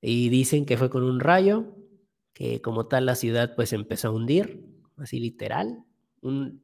[0.00, 1.74] Y dicen que fue con un rayo,
[2.38, 4.64] que como tal la ciudad pues empezó a hundir,
[4.96, 5.84] así literal.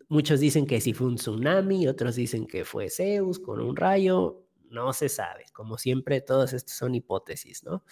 [0.08, 4.46] muchos dicen que sí fue un tsunami, otros dicen que fue Zeus con un rayo,
[4.70, 5.46] no se sabe.
[5.52, 7.84] Como siempre, todas estas son hipótesis, ¿no?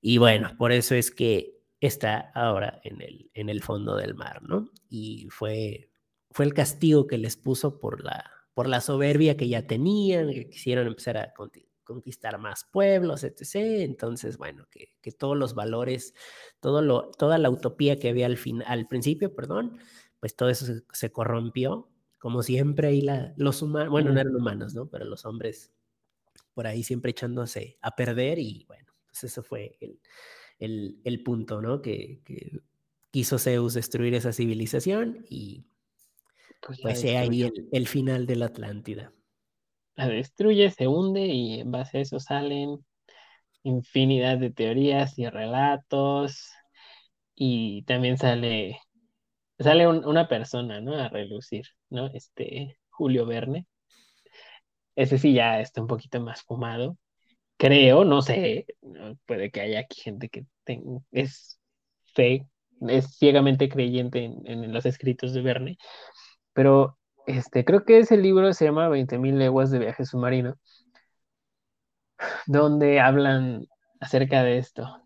[0.00, 4.42] Y bueno, por eso es que está ahora en el, en el fondo del mar,
[4.42, 4.72] ¿no?
[4.88, 5.92] Y fue,
[6.32, 10.48] fue el castigo que les puso por la, por la soberbia que ya tenían, que
[10.48, 11.32] quisieron empezar a
[11.86, 13.82] conquistar más pueblos, etc.
[13.82, 16.12] Entonces, bueno, que, que todos los valores,
[16.60, 19.78] todo lo, toda la utopía que había al, fin, al principio, perdón,
[20.20, 24.74] pues todo eso se, corrompió, como siempre, y la, los humanos, bueno, no eran humanos,
[24.74, 24.88] ¿no?
[24.90, 25.72] Pero los hombres
[26.52, 30.00] por ahí siempre echándose a perder y bueno, pues eso fue el,
[30.58, 31.80] el, el punto, ¿no?
[31.80, 32.60] Que, que,
[33.10, 35.64] quiso Zeus destruir esa civilización y
[36.60, 39.12] pues, pues ahí el, el final de la Atlántida
[39.96, 42.84] la destruye, se hunde y en base a eso salen
[43.62, 46.50] infinidad de teorías y relatos
[47.34, 48.78] y también sale
[49.58, 50.94] sale una persona, ¿no?
[50.96, 52.08] A relucir, ¿no?
[52.08, 53.66] Este Julio Verne.
[54.94, 56.96] Ese sí ya está un poquito más fumado.
[57.58, 58.66] Creo, no sé,
[59.26, 60.46] puede que haya aquí gente que
[61.12, 61.60] es
[62.14, 62.46] fe,
[62.88, 65.78] es ciegamente creyente en, en los escritos de Verne,
[66.52, 70.56] pero este, creo que ese libro se llama 20.000 leguas de viaje submarino,
[72.46, 73.66] donde hablan
[74.00, 75.02] acerca de esto,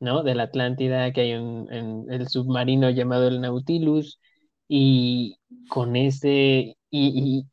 [0.00, 0.22] ¿no?
[0.22, 4.20] De la Atlántida, que hay un, el submarino llamado el Nautilus,
[4.68, 7.46] y con ese, y,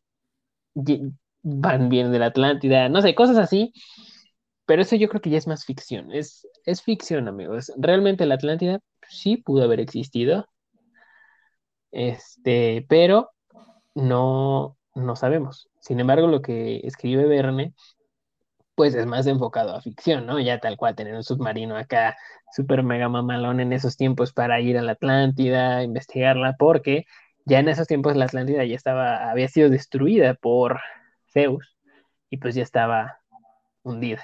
[1.41, 3.73] van bien de la Atlántida, no sé, cosas así,
[4.65, 7.71] pero eso yo creo que ya es más ficción, es, es ficción, amigos.
[7.77, 10.47] Realmente la Atlántida sí pudo haber existido,
[11.91, 13.31] este, pero
[13.95, 15.69] no, no sabemos.
[15.79, 17.73] Sin embargo, lo que escribe Verne,
[18.75, 20.39] pues es más enfocado a ficción, ¿no?
[20.39, 22.17] Ya tal cual, tener un submarino acá,
[22.55, 27.05] súper mega mamalón en esos tiempos para ir a la Atlántida, investigarla, porque
[27.45, 30.79] ya en esos tiempos la Atlántida ya estaba, había sido destruida por
[31.33, 31.77] Zeus
[32.29, 33.19] y pues ya estaba
[33.83, 34.23] hundida.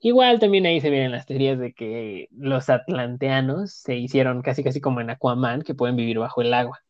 [0.00, 4.80] Igual también ahí se vienen las teorías de que los atlanteanos se hicieron casi casi
[4.80, 6.80] como en Aquaman, que pueden vivir bajo el agua.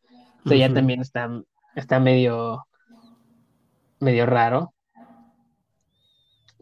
[0.43, 1.45] O sea, ya también están
[1.75, 2.65] Está medio,
[3.99, 4.73] medio raro.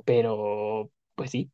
[0.05, 1.51] Pero, pues sí,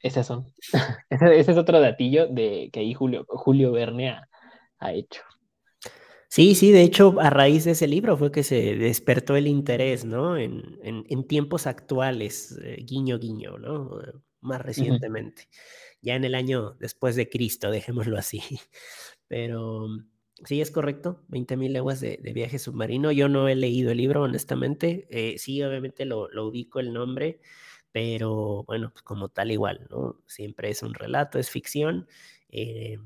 [0.00, 0.46] esas son.
[1.10, 4.16] ese, es otro datillo de que ahí Julio, Julio Verne
[4.78, 5.22] ha, hecho.
[6.28, 10.04] Sí, sí, de hecho, a raíz de ese libro fue que se despertó el interés,
[10.04, 10.36] ¿no?
[10.36, 13.90] En, en, tiempos actuales, eh, guiño, guiño, ¿no?
[14.40, 15.48] Más recientemente,
[16.02, 18.42] ya en el año después de Cristo, dejémoslo así.
[19.28, 19.88] Pero
[20.44, 23.10] Sí, es correcto, 20.000 leguas de, viaje submarino.
[23.10, 25.06] Yo no he leído el libro, honestamente.
[25.10, 27.40] Eh, sí, obviamente lo, ubico el nombre,
[27.90, 30.20] pero bueno, pues como tal igual, ¿no?
[30.26, 32.06] Siempre es un relato, es ficción.
[32.50, 32.98] Eh,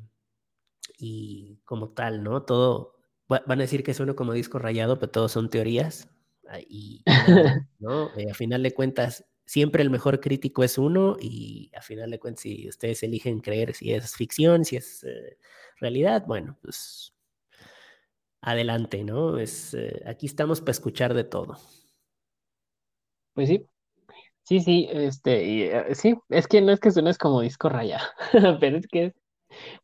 [0.98, 2.42] y como tal, ¿no?
[2.42, 2.96] Todo,
[3.28, 6.08] van a decir que es uno como disco rayado, pero todos son teorías.
[6.48, 7.04] Ah, y,
[7.78, 8.10] ¿no?
[8.16, 12.18] Eh, a final de cuentas, siempre el mejor crítico es uno y a final de
[12.18, 15.06] cuentas, si ustedes eligen creer si es ficción, si es
[15.80, 17.14] realidad, bueno, pues
[18.42, 19.38] adelante, ¿no?
[19.38, 21.56] Es, eh, aquí estamos para escuchar de todo.
[23.34, 23.66] Pues sí,
[24.44, 27.40] sí, sí, este, y, eh, sí, es que no es que eso no es como
[27.42, 28.06] disco rayado,
[28.60, 29.14] pero es que,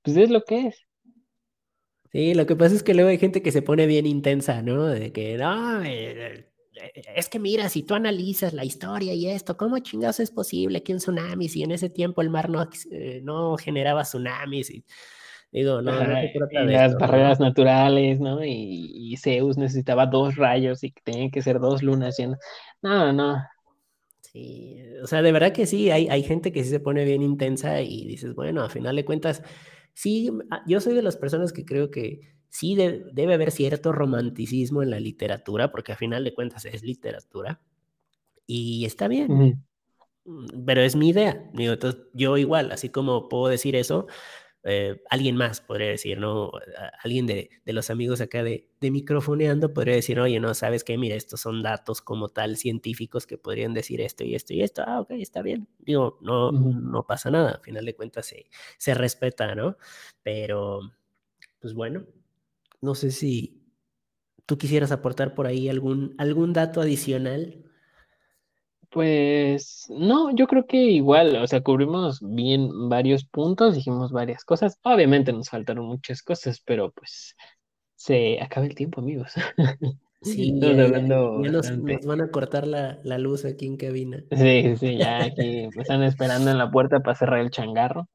[0.03, 0.87] pues es lo que es.
[2.13, 4.85] Sí, lo que pasa es que luego hay gente que se pone bien intensa, ¿no?
[4.87, 6.49] De que, no, eh,
[7.15, 10.93] es que mira, si tú analizas la historia y esto, ¿cómo chingados es posible que
[10.93, 12.69] un tsunami, si en ese tiempo el mar no,
[13.23, 14.71] no generaba tsunamis?
[14.71, 14.85] Y,
[15.53, 18.45] digo, no, las barreras naturales, ¿no?
[18.45, 22.39] Y, y, Zeus necesitaba dos rayos y que tenían que ser dos lunas llenas.
[22.83, 23.43] No, no.
[24.21, 27.23] Sí, o sea, de verdad que sí, hay, hay gente que sí se pone bien
[27.23, 29.43] intensa y dices, bueno, a final de cuentas,
[29.95, 34.83] sí, ah, yo soy de las personas que creo que sí debe haber cierto romanticismo
[34.83, 37.61] en la literatura, porque a final de cuentas es literatura,
[38.47, 39.63] y está bien,
[40.25, 41.51] mm, pero es mi idea.
[41.55, 44.07] entonces, yo igual, así como puedo decir eso,
[44.69, 46.51] eh, alguien más podría decir, ¿no?
[47.05, 51.15] Alguien de, los amigos acá de, de, microfoneando podría decir, oye, no, sabes qué, mira,
[51.15, 54.83] estos son datos como tal científicos que podrían decir esto y esto y esto.
[54.85, 55.69] Ah, ok, está bien.
[55.79, 57.53] Digo, no, no pasa nada.
[57.53, 59.77] Al final de cuentas se, se respeta, ¿no?
[60.25, 60.81] Pero,
[61.61, 62.05] pues bueno,
[62.81, 63.63] no sé si
[64.47, 67.66] tú quisieras aportar por ahí algún, algún dato adicional.
[68.91, 74.79] Pues no, yo creo que igual, o sea, cubrimos bien varios puntos, dijimos varias cosas.
[74.83, 77.37] Obviamente nos faltaron muchas cosas, pero pues
[77.97, 79.33] se acaba el tiempo, amigos.
[80.23, 81.71] Sí, ya, hablando nos,
[82.05, 84.25] van a cortar la, la, luz aquí en cabina.
[84.33, 88.09] Sí, sí, ya aquí me están esperando en la puerta para cerrar el changarro.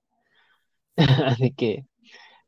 [0.97, 1.85] Así que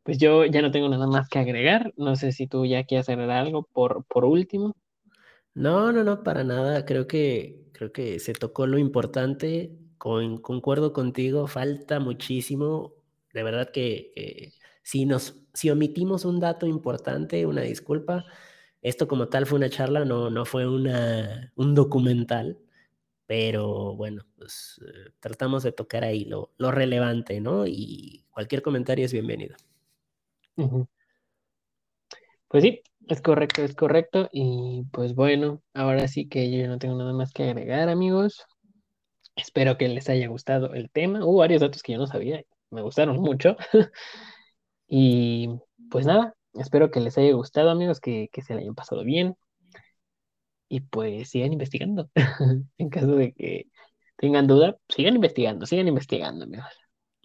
[0.04, 1.94] pues yo ya no tengo nada más que agregar.
[1.96, 4.76] No sé si tú ya quieres agregar algo por, por último.
[5.54, 6.86] No, no, no, para nada.
[6.86, 9.78] Creo que, creo que se tocó lo importante.
[9.98, 12.94] Con, concuerdo contigo, falta muchísimo.
[13.34, 14.54] De verdad que,
[14.84, 18.26] si nos, si omitimos un dato importante, una disculpa.
[18.82, 22.60] Esto como tal fue una charla, no, no fue una, un documental,
[23.26, 27.66] pero bueno, pues eh, tratamos de tocar ahí lo, lo relevante, ¿no?
[27.66, 29.56] Y cualquier comentario es bienvenido.
[32.50, 34.30] Pues sí, es correcto, es correcto.
[34.32, 38.46] Y pues bueno, ahora sí que yo no tengo nada más que agregar, amigos.
[39.36, 41.26] Espero que les haya gustado el tema.
[41.26, 43.56] Hubo varios datos que yo no sabía, me gustaron mucho.
[44.88, 45.50] y
[45.90, 49.36] pues nada, espero que les haya gustado, amigos, que, que se le hayan pasado bien.
[50.70, 52.10] Y pues sigan investigando.
[52.78, 53.68] en caso de que
[54.18, 56.74] tengan duda, sigan investigando, sigan investigando, amigos.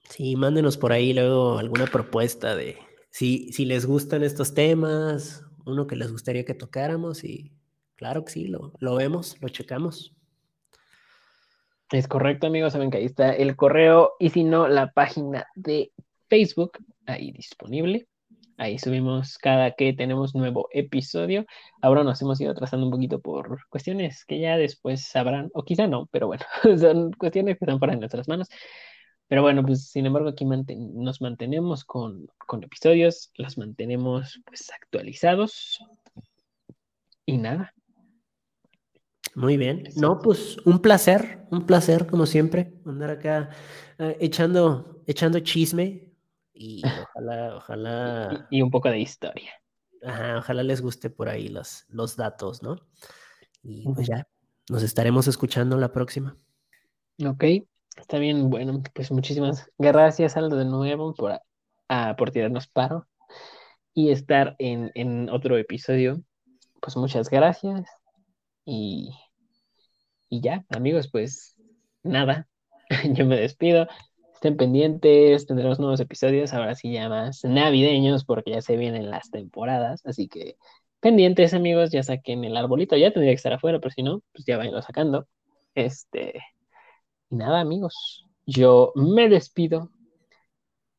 [0.08, 2.78] Sí, mándenos por ahí luego alguna propuesta de,
[3.10, 7.52] si, si les gustan estos temas, uno que les gustaría que tocáramos y
[7.96, 10.14] claro que sí, lo, lo vemos, lo checamos.
[11.90, 12.74] Es correcto, amigos.
[12.74, 15.92] Saben que ahí está el correo y si no, la página de
[16.28, 16.72] Facebook
[17.06, 18.06] ahí disponible.
[18.58, 21.46] Ahí subimos cada que tenemos nuevo episodio.
[21.80, 25.86] Ahora nos hemos ido trazando un poquito por cuestiones que ya después sabrán, o quizá
[25.86, 26.44] no, pero bueno,
[26.78, 28.48] son cuestiones que están fuera de nuestras manos.
[29.28, 32.28] Pero bueno, pues sin embargo aquí nos mantenemos con,
[32.62, 35.78] episodios, los mantenemos pues actualizados
[37.26, 37.74] y nada.
[39.34, 39.84] Muy bien.
[39.96, 43.50] No, pues un placer, un placer como siempre, andar acá
[43.98, 46.08] eh, echando, echando chisme
[46.54, 46.82] y
[47.14, 48.48] ojalá, ojalá.
[48.50, 49.52] Y, un poco de historia.
[50.02, 52.76] Ajá, ojalá les guste por ahí los, los datos, ¿no?
[53.62, 54.26] Y pues ya,
[54.70, 56.36] nos estaremos escuchando la próxima.
[57.24, 57.44] Ok,
[57.98, 61.40] Está bien, bueno, pues muchísimas gracias, Aldo, de nuevo por,
[62.16, 63.06] por tirarnos paro
[63.92, 66.22] y estar en, en otro episodio.
[66.80, 67.90] Pues muchas gracias
[68.64, 69.10] y,
[70.28, 71.56] y ya, amigos, pues
[72.02, 72.48] nada,
[73.12, 73.88] yo me despido.
[74.32, 79.30] Estén pendientes, tendremos nuevos episodios, ahora sí ya más navideños, porque ya se vienen las
[79.30, 80.56] temporadas, así que
[81.00, 84.44] pendientes, amigos, ya saquen el arbolito, ya tendría que estar afuera, pero si no, pues
[84.46, 85.26] ya vayanlo sacando.
[85.74, 86.40] Este,
[87.30, 89.90] y nada, amigos, yo me despido.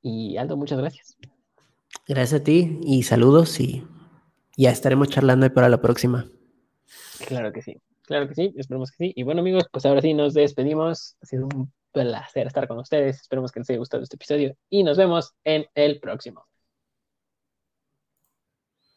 [0.01, 1.17] Y Aldo, muchas gracias.
[2.07, 3.85] Gracias a ti y saludos y
[4.57, 6.27] ya estaremos charlando para la próxima.
[7.27, 9.13] Claro que sí, claro que sí, esperemos que sí.
[9.15, 11.17] Y bueno amigos, pues ahora sí nos despedimos.
[11.21, 13.21] Ha sido un placer estar con ustedes.
[13.21, 16.48] Esperemos que les haya gustado este episodio y nos vemos en el próximo.